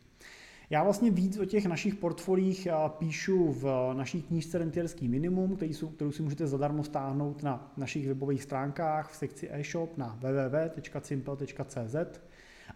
Já 0.71 0.83
vlastně 0.83 1.11
víc 1.11 1.37
o 1.37 1.45
těch 1.45 1.65
našich 1.65 1.95
portfolích 1.95 2.67
píšu 2.97 3.51
v 3.51 3.93
naší 3.93 4.21
knížce 4.21 4.57
Rentierský 4.57 5.07
minimum, 5.07 5.57
kterou 5.95 6.11
si 6.11 6.21
můžete 6.21 6.47
zadarmo 6.47 6.83
stáhnout 6.83 7.43
na 7.43 7.73
našich 7.77 8.07
webových 8.07 8.43
stránkách 8.43 9.11
v 9.11 9.15
sekci 9.15 9.49
e-shop 9.51 9.97
na 9.97 10.19
www.simple.cz. 10.21 11.95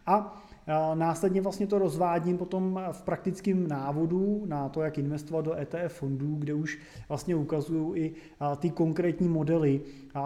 A 0.05 0.43
Následně 0.93 1.41
vlastně 1.41 1.67
to 1.67 1.79
rozvádím 1.79 2.37
potom 2.37 2.81
v 2.91 3.01
praktickém 3.01 3.67
návodu 3.67 4.43
na 4.45 4.69
to, 4.69 4.81
jak 4.81 4.97
investovat 4.97 5.45
do 5.45 5.55
ETF 5.55 5.93
fondů, 5.93 6.35
kde 6.35 6.53
už 6.53 6.79
vlastně 7.09 7.35
ukazují 7.35 8.01
i 8.01 8.15
ty 8.57 8.69
konkrétní 8.69 9.27
modely, 9.27 9.81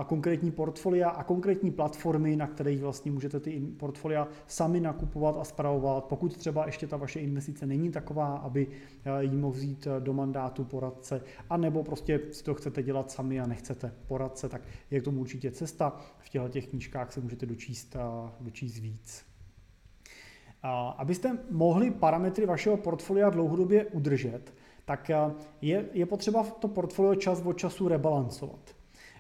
konkrétní 0.06 0.52
portfolia 0.52 1.10
a 1.10 1.24
konkrétní 1.24 1.72
platformy, 1.72 2.36
na 2.36 2.48
kterých 2.48 2.82
vlastně 2.82 3.12
můžete 3.12 3.40
ty 3.40 3.62
portfolia 3.78 4.28
sami 4.48 4.80
nakupovat 4.80 5.38
a 5.40 5.44
spravovat, 5.44 6.06
pokud 6.06 6.38
třeba 6.38 6.66
ještě 6.66 6.88
ta 6.88 6.98
vaše 6.98 7.20
investice 7.20 7.66
není 7.66 7.92
taková, 7.92 8.36
aby 8.36 8.68
ji 9.20 9.38
mohl 9.38 9.54
vzít 9.54 9.88
do 10.00 10.14
mandátu 10.14 10.64
poradce, 10.64 11.22
anebo 11.50 11.84
prostě 11.84 12.20
si 12.32 12.44
to 12.44 12.54
chcete 12.54 12.84
dělat 12.84 13.12
sami 13.12 13.40
a 13.40 13.48
nechcete 13.48 13.94
poradce, 14.08 14.50
tak 14.50 14.62
je 14.92 15.02
k 15.02 15.04
tomu 15.04 15.22
určitě 15.22 15.52
cesta. 15.52 15.98
V 16.20 16.30
těchto 16.30 16.50
těch 16.50 16.68
knížkách 16.68 17.14
se 17.14 17.22
můžete 17.22 17.46
dočíst, 17.46 17.96
dočíst 18.42 18.78
víc. 18.78 19.27
Abyste 20.98 21.38
mohli 21.52 21.92
parametry 21.92 22.46
vašeho 22.46 22.78
portfolia 22.78 23.30
dlouhodobě 23.30 23.86
udržet, 23.86 24.54
tak 24.88 25.10
eh, 25.10 25.16
je, 25.62 25.86
je 25.94 26.06
potřeba 26.06 26.44
to 26.44 26.68
portfolio 26.68 27.16
čas 27.16 27.42
od 27.46 27.58
času 27.58 27.88
rebalancovat. 27.88 28.60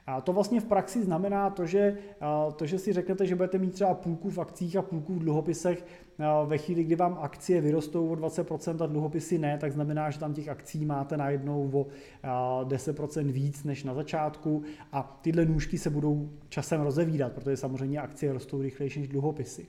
A 0.06 0.22
to 0.22 0.34
vlastně 0.34 0.62
v 0.62 0.66
praxi 0.66 1.04
znamená 1.04 1.50
to 1.50 1.66
že, 1.66 1.80
eh, 1.80 2.52
to, 2.56 2.66
že 2.66 2.80
si 2.80 2.94
řeknete, 2.94 3.26
že 3.26 3.36
budete 3.36 3.58
mít 3.58 3.74
třeba 3.74 3.94
půlku 3.94 4.30
v 4.30 4.40
akcích 4.40 4.76
a 4.76 4.82
půlku 4.82 5.14
v 5.14 5.20
dluhopisech. 5.20 5.86
Eh, 6.20 6.26
ve 6.46 6.58
chvíli, 6.58 6.84
kdy 6.84 6.96
vám 6.96 7.18
akcie 7.22 7.62
vyrostou 7.62 8.10
o 8.10 8.16
20% 8.16 8.82
a 8.82 8.88
dluhopisy 8.88 9.38
ne, 9.38 9.58
tak 9.58 9.72
znamená, 9.72 10.10
že 10.10 10.20
tam 10.20 10.34
těch 10.34 10.50
akcí 10.50 10.86
máte 10.86 11.18
najednou 11.18 11.72
o 11.74 11.88
10% 12.64 13.32
víc 13.32 13.64
než 13.64 13.84
na 13.84 13.94
začátku 13.94 14.64
a 14.92 15.20
tyhle 15.22 15.46
nůžky 15.46 15.78
se 15.78 15.90
budou 15.90 16.30
časem 16.50 16.82
rozevídat, 16.82 17.34
protože 17.34 17.58
samozřejmě 17.58 18.00
akcie 18.00 18.34
rostou 18.34 18.62
rychlejší 18.62 19.00
než 19.00 19.10
dluhopisy. 19.10 19.68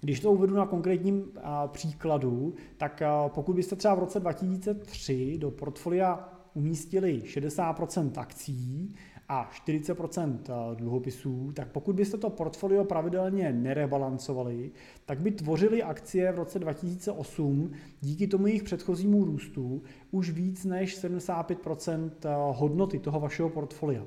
Když 0.00 0.20
to 0.20 0.32
uvedu 0.32 0.54
na 0.54 0.66
konkrétním 0.66 1.24
příkladu, 1.66 2.54
tak 2.76 3.02
pokud 3.28 3.56
byste 3.56 3.76
třeba 3.76 3.94
v 3.94 3.98
roce 3.98 4.20
2003 4.20 5.38
do 5.38 5.50
portfolia 5.50 6.28
umístili 6.54 7.22
60% 7.24 8.10
akcí 8.16 8.94
a 9.28 9.50
40% 9.66 10.38
dluhopisů, 10.74 11.52
tak 11.54 11.68
pokud 11.68 11.96
byste 11.96 12.16
to 12.16 12.30
portfolio 12.30 12.84
pravidelně 12.84 13.52
nerebalancovali, 13.52 14.70
tak 15.04 15.20
by 15.20 15.30
tvořily 15.30 15.82
akcie 15.82 16.32
v 16.32 16.38
roce 16.38 16.58
2008 16.58 17.70
díky 18.00 18.26
tomu 18.26 18.46
jejich 18.46 18.62
předchozímu 18.62 19.24
růstu 19.24 19.82
už 20.10 20.30
víc 20.30 20.64
než 20.64 21.04
75% 21.04 22.10
hodnoty 22.52 22.98
toho 22.98 23.20
vašeho 23.20 23.50
portfolia. 23.50 24.04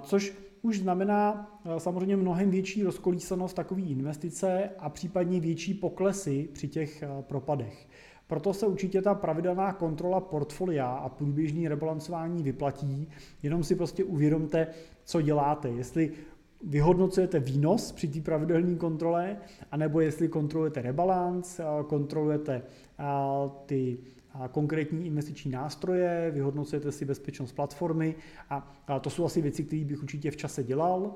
Což 0.00 0.36
už 0.62 0.78
znamená 0.78 1.50
eh, 1.64 1.80
samozřejmě 1.80 2.16
mnohem 2.16 2.50
větší 2.50 2.82
rozkolísanost 2.82 3.56
takové 3.56 3.80
investice 3.80 4.70
a 4.78 4.88
případně 4.88 5.40
větší 5.40 5.74
poklesy 5.74 6.48
při 6.52 6.68
těch 6.68 7.02
eh, 7.02 7.08
propadech. 7.22 7.88
Proto 8.26 8.54
se 8.54 8.66
určitě 8.66 9.02
ta 9.02 9.14
pravidelná 9.14 9.72
kontrola 9.72 10.20
portfolia 10.20 10.86
a 10.86 11.08
průběžný 11.08 11.68
rebalancování 11.68 12.42
vyplatí, 12.42 13.08
jenom 13.42 13.64
si 13.64 13.74
prostě 13.74 14.04
uvědomte, 14.04 14.66
co 15.04 15.22
děláte. 15.22 15.68
Jestli 15.68 16.12
vyhodnocujete 16.64 17.40
výnos 17.40 17.92
při 17.92 18.08
té 18.08 18.20
pravidelné 18.20 18.76
kontrole, 18.76 19.36
anebo 19.70 20.00
jestli 20.00 20.28
kontrolujete 20.28 20.82
rebalance, 20.82 21.64
eh, 21.64 21.84
kontrolujete 21.84 22.62
ty 23.66 23.98
konkrétní 24.50 25.06
investiční 25.06 25.50
nástroje, 25.50 26.30
vyhodnocujete 26.34 26.92
si 26.92 27.04
bezpečnost 27.04 27.52
platformy 27.52 28.14
a 28.50 28.74
to 29.00 29.10
jsou 29.10 29.24
asi 29.24 29.42
věci, 29.42 29.64
které 29.64 29.84
bych 29.84 30.02
určitě 30.02 30.30
v 30.30 30.36
čase 30.36 30.64
dělal. 30.64 31.14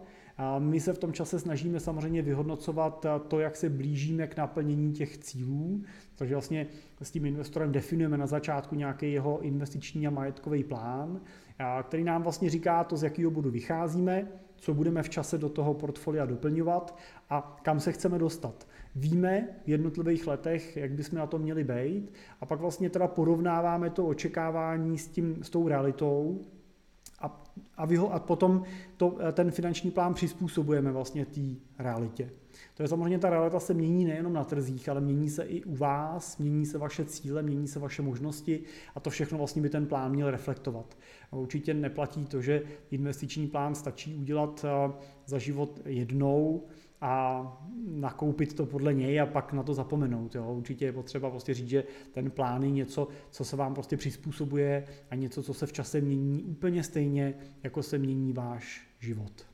My 0.58 0.80
se 0.80 0.92
v 0.92 0.98
tom 0.98 1.12
čase 1.12 1.38
snažíme 1.40 1.80
samozřejmě 1.80 2.22
vyhodnocovat 2.22 3.06
to, 3.28 3.40
jak 3.40 3.56
se 3.56 3.70
blížíme 3.70 4.26
k 4.26 4.36
naplnění 4.36 4.92
těch 4.92 5.18
cílů, 5.18 5.82
takže 6.14 6.34
vlastně 6.34 6.66
s 7.02 7.10
tím 7.10 7.26
investorem 7.26 7.72
definujeme 7.72 8.18
na 8.18 8.26
začátku 8.26 8.74
nějaký 8.74 9.12
jeho 9.12 9.40
investiční 9.40 10.06
a 10.06 10.10
majetkový 10.10 10.64
plán, 10.64 11.20
který 11.82 12.04
nám 12.04 12.22
vlastně 12.22 12.50
říká 12.50 12.84
to, 12.84 12.96
z 12.96 13.02
jakého 13.02 13.30
bodu 13.30 13.50
vycházíme, 13.50 14.28
co 14.56 14.74
budeme 14.74 15.02
v 15.02 15.08
čase 15.08 15.38
do 15.38 15.48
toho 15.48 15.74
portfolia 15.74 16.26
doplňovat 16.26 16.98
a 17.30 17.56
kam 17.62 17.80
se 17.80 17.92
chceme 17.92 18.18
dostat. 18.18 18.66
Víme 18.96 19.48
v 19.64 19.68
jednotlivých 19.68 20.26
letech, 20.26 20.76
jak 20.76 20.92
bychom 20.92 21.18
na 21.18 21.26
to 21.26 21.38
měli 21.38 21.64
být 21.64 22.12
a 22.40 22.46
pak 22.46 22.60
vlastně 22.60 22.90
teda 22.90 23.08
porovnáváme 23.08 23.90
to 23.90 24.06
očekávání 24.06 24.98
s, 24.98 25.08
tím, 25.08 25.44
s 25.44 25.50
tou 25.50 25.68
realitou 25.68 26.44
a, 27.20 27.44
a, 27.76 27.86
vyho, 27.86 28.12
a 28.12 28.18
potom 28.20 28.62
to, 28.96 29.18
ten 29.32 29.50
finanční 29.50 29.90
plán 29.90 30.14
přizpůsobujeme 30.14 30.92
vlastně 30.92 31.26
té 31.26 31.40
realitě. 31.78 32.30
To 32.74 32.82
je 32.82 32.88
samozřejmě 32.88 33.18
ta 33.18 33.30
realita 33.30 33.60
se 33.60 33.74
mění 33.74 34.04
nejenom 34.04 34.32
na 34.32 34.44
trzích, 34.44 34.88
ale 34.88 35.00
mění 35.00 35.30
se 35.30 35.42
i 35.42 35.64
u 35.64 35.76
vás, 35.76 36.38
mění 36.38 36.66
se 36.66 36.78
vaše 36.78 37.04
cíle, 37.04 37.42
mění 37.42 37.68
se 37.68 37.78
vaše 37.78 38.02
možnosti 38.02 38.62
a 38.94 39.00
to 39.00 39.10
všechno 39.10 39.38
vlastně 39.38 39.62
by 39.62 39.70
ten 39.70 39.86
plán 39.86 40.12
měl 40.12 40.30
reflektovat. 40.30 40.98
Určitě 41.30 41.74
neplatí 41.74 42.26
to, 42.26 42.42
že 42.42 42.62
investiční 42.90 43.46
plán 43.46 43.74
stačí 43.74 44.14
udělat 44.14 44.64
eh, 44.64 44.92
za 45.26 45.38
život 45.38 45.80
jednou 45.84 46.66
a 47.00 47.42
nakoupit 47.86 48.54
to 48.54 48.66
podle 48.66 48.94
něj 48.94 49.20
a 49.20 49.26
pak 49.26 49.52
na 49.52 49.62
to 49.62 49.74
zapomenout. 49.74 50.34
Jo. 50.34 50.54
Určitě 50.54 50.84
je 50.84 50.92
potřeba 50.92 51.30
prostě 51.30 51.54
říct, 51.54 51.68
že 51.68 51.84
ten 52.12 52.30
plán 52.30 52.62
je 52.62 52.70
něco, 52.70 53.08
co 53.30 53.44
se 53.44 53.56
vám 53.56 53.74
prostě 53.74 53.96
přizpůsobuje 53.96 54.84
a 55.10 55.14
něco, 55.14 55.42
co 55.42 55.54
se 55.54 55.66
v 55.66 55.72
čase 55.72 56.00
mění 56.00 56.42
úplně 56.42 56.82
stejně, 56.82 57.34
jako 57.62 57.82
se 57.82 57.98
mění 57.98 58.32
váš 58.32 58.86
život. 59.00 59.51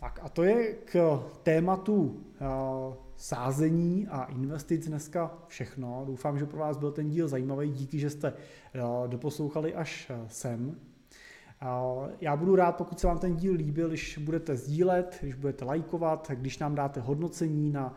Tak 0.00 0.20
a 0.22 0.28
to 0.28 0.42
je 0.42 0.74
k 0.74 1.20
tématu 1.42 1.94
uh, 1.94 2.94
sázení 3.16 4.08
a 4.08 4.24
investic 4.24 4.88
dneska 4.88 5.38
všechno. 5.48 6.04
Doufám, 6.06 6.38
že 6.38 6.46
pro 6.46 6.58
vás 6.58 6.76
byl 6.76 6.92
ten 6.92 7.08
díl 7.08 7.28
zajímavý. 7.28 7.72
Díky, 7.72 7.98
že 7.98 8.10
jste 8.10 8.32
uh, 8.32 9.08
doposlouchali 9.08 9.74
až 9.74 10.10
uh, 10.10 10.26
sem. 10.28 10.76
Já 12.20 12.36
budu 12.36 12.56
rád, 12.56 12.76
pokud 12.76 13.00
se 13.00 13.06
vám 13.06 13.18
ten 13.18 13.36
díl 13.36 13.52
líbil, 13.52 13.88
když 13.88 14.18
budete 14.18 14.56
sdílet, 14.56 15.18
když 15.20 15.34
budete 15.34 15.64
lajkovat, 15.64 16.30
když 16.34 16.58
nám 16.58 16.74
dáte 16.74 17.00
hodnocení 17.00 17.72
na 17.72 17.94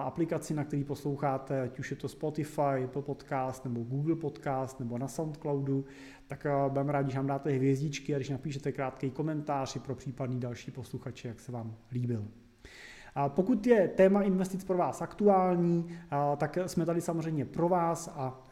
aplikaci, 0.00 0.54
na 0.54 0.64
který 0.64 0.84
posloucháte, 0.84 1.62
ať 1.62 1.78
už 1.78 1.90
je 1.90 1.96
to 1.96 2.08
Spotify, 2.08 2.84
Apple 2.84 3.02
Podcast 3.02 3.64
nebo 3.64 3.82
Google 3.82 4.16
Podcast 4.16 4.80
nebo 4.80 4.98
na 4.98 5.08
Soundcloudu, 5.08 5.84
tak 6.26 6.46
budeme 6.68 6.92
rádi, 6.92 7.04
když 7.04 7.16
nám 7.16 7.26
dáte 7.26 7.50
hvězdičky 7.50 8.14
a 8.14 8.18
když 8.18 8.30
napíšete 8.30 8.72
krátký 8.72 9.10
komentář 9.10 9.78
pro 9.78 9.94
případný 9.94 10.40
další 10.40 10.70
posluchače, 10.70 11.28
jak 11.28 11.40
se 11.40 11.52
vám 11.52 11.76
líbil. 11.92 12.28
Pokud 13.28 13.66
je 13.66 13.88
téma 13.88 14.22
investic 14.22 14.64
pro 14.64 14.76
vás 14.76 15.02
aktuální, 15.02 15.86
tak 16.36 16.58
jsme 16.66 16.86
tady 16.86 17.00
samozřejmě 17.00 17.44
pro 17.44 17.68
vás 17.68 18.08
a 18.16 18.44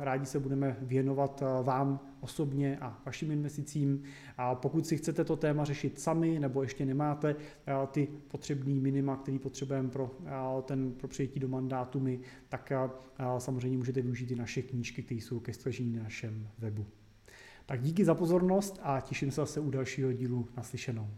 rádi 0.00 0.26
se 0.26 0.40
budeme 0.40 0.76
věnovat 0.80 1.42
vám 1.62 2.00
osobně 2.20 2.78
a 2.80 3.02
vašim 3.06 3.30
investicím. 3.30 4.02
A 4.36 4.54
pokud 4.54 4.86
si 4.86 4.96
chcete 4.96 5.24
to 5.24 5.36
téma 5.36 5.64
řešit 5.64 6.00
sami 6.00 6.40
nebo 6.40 6.62
ještě 6.62 6.86
nemáte 6.86 7.36
ty 7.90 8.08
potřebné 8.28 8.74
minima, 8.74 9.16
které 9.16 9.38
potřebujeme 9.38 9.88
pro, 9.88 10.10
ten, 10.62 10.92
pro 10.92 11.08
přijetí 11.08 11.40
do 11.40 11.48
mandátu 11.48 12.00
my, 12.00 12.20
tak 12.48 12.72
samozřejmě 13.38 13.78
můžete 13.78 14.02
využít 14.02 14.30
i 14.30 14.36
naše 14.36 14.62
knížky, 14.62 15.02
které 15.02 15.20
jsou 15.20 15.40
ke 15.40 15.52
stažení 15.52 15.96
na 15.96 16.02
našem 16.02 16.48
webu. 16.58 16.86
Tak 17.68 17.82
díky 17.82 18.04
za 18.04 18.14
pozornost 18.14 18.80
a 18.82 19.00
těším 19.00 19.30
se 19.30 19.40
zase 19.40 19.60
u 19.60 19.70
dalšího 19.70 20.12
dílu 20.12 20.48
naslyšenou. 20.56 21.08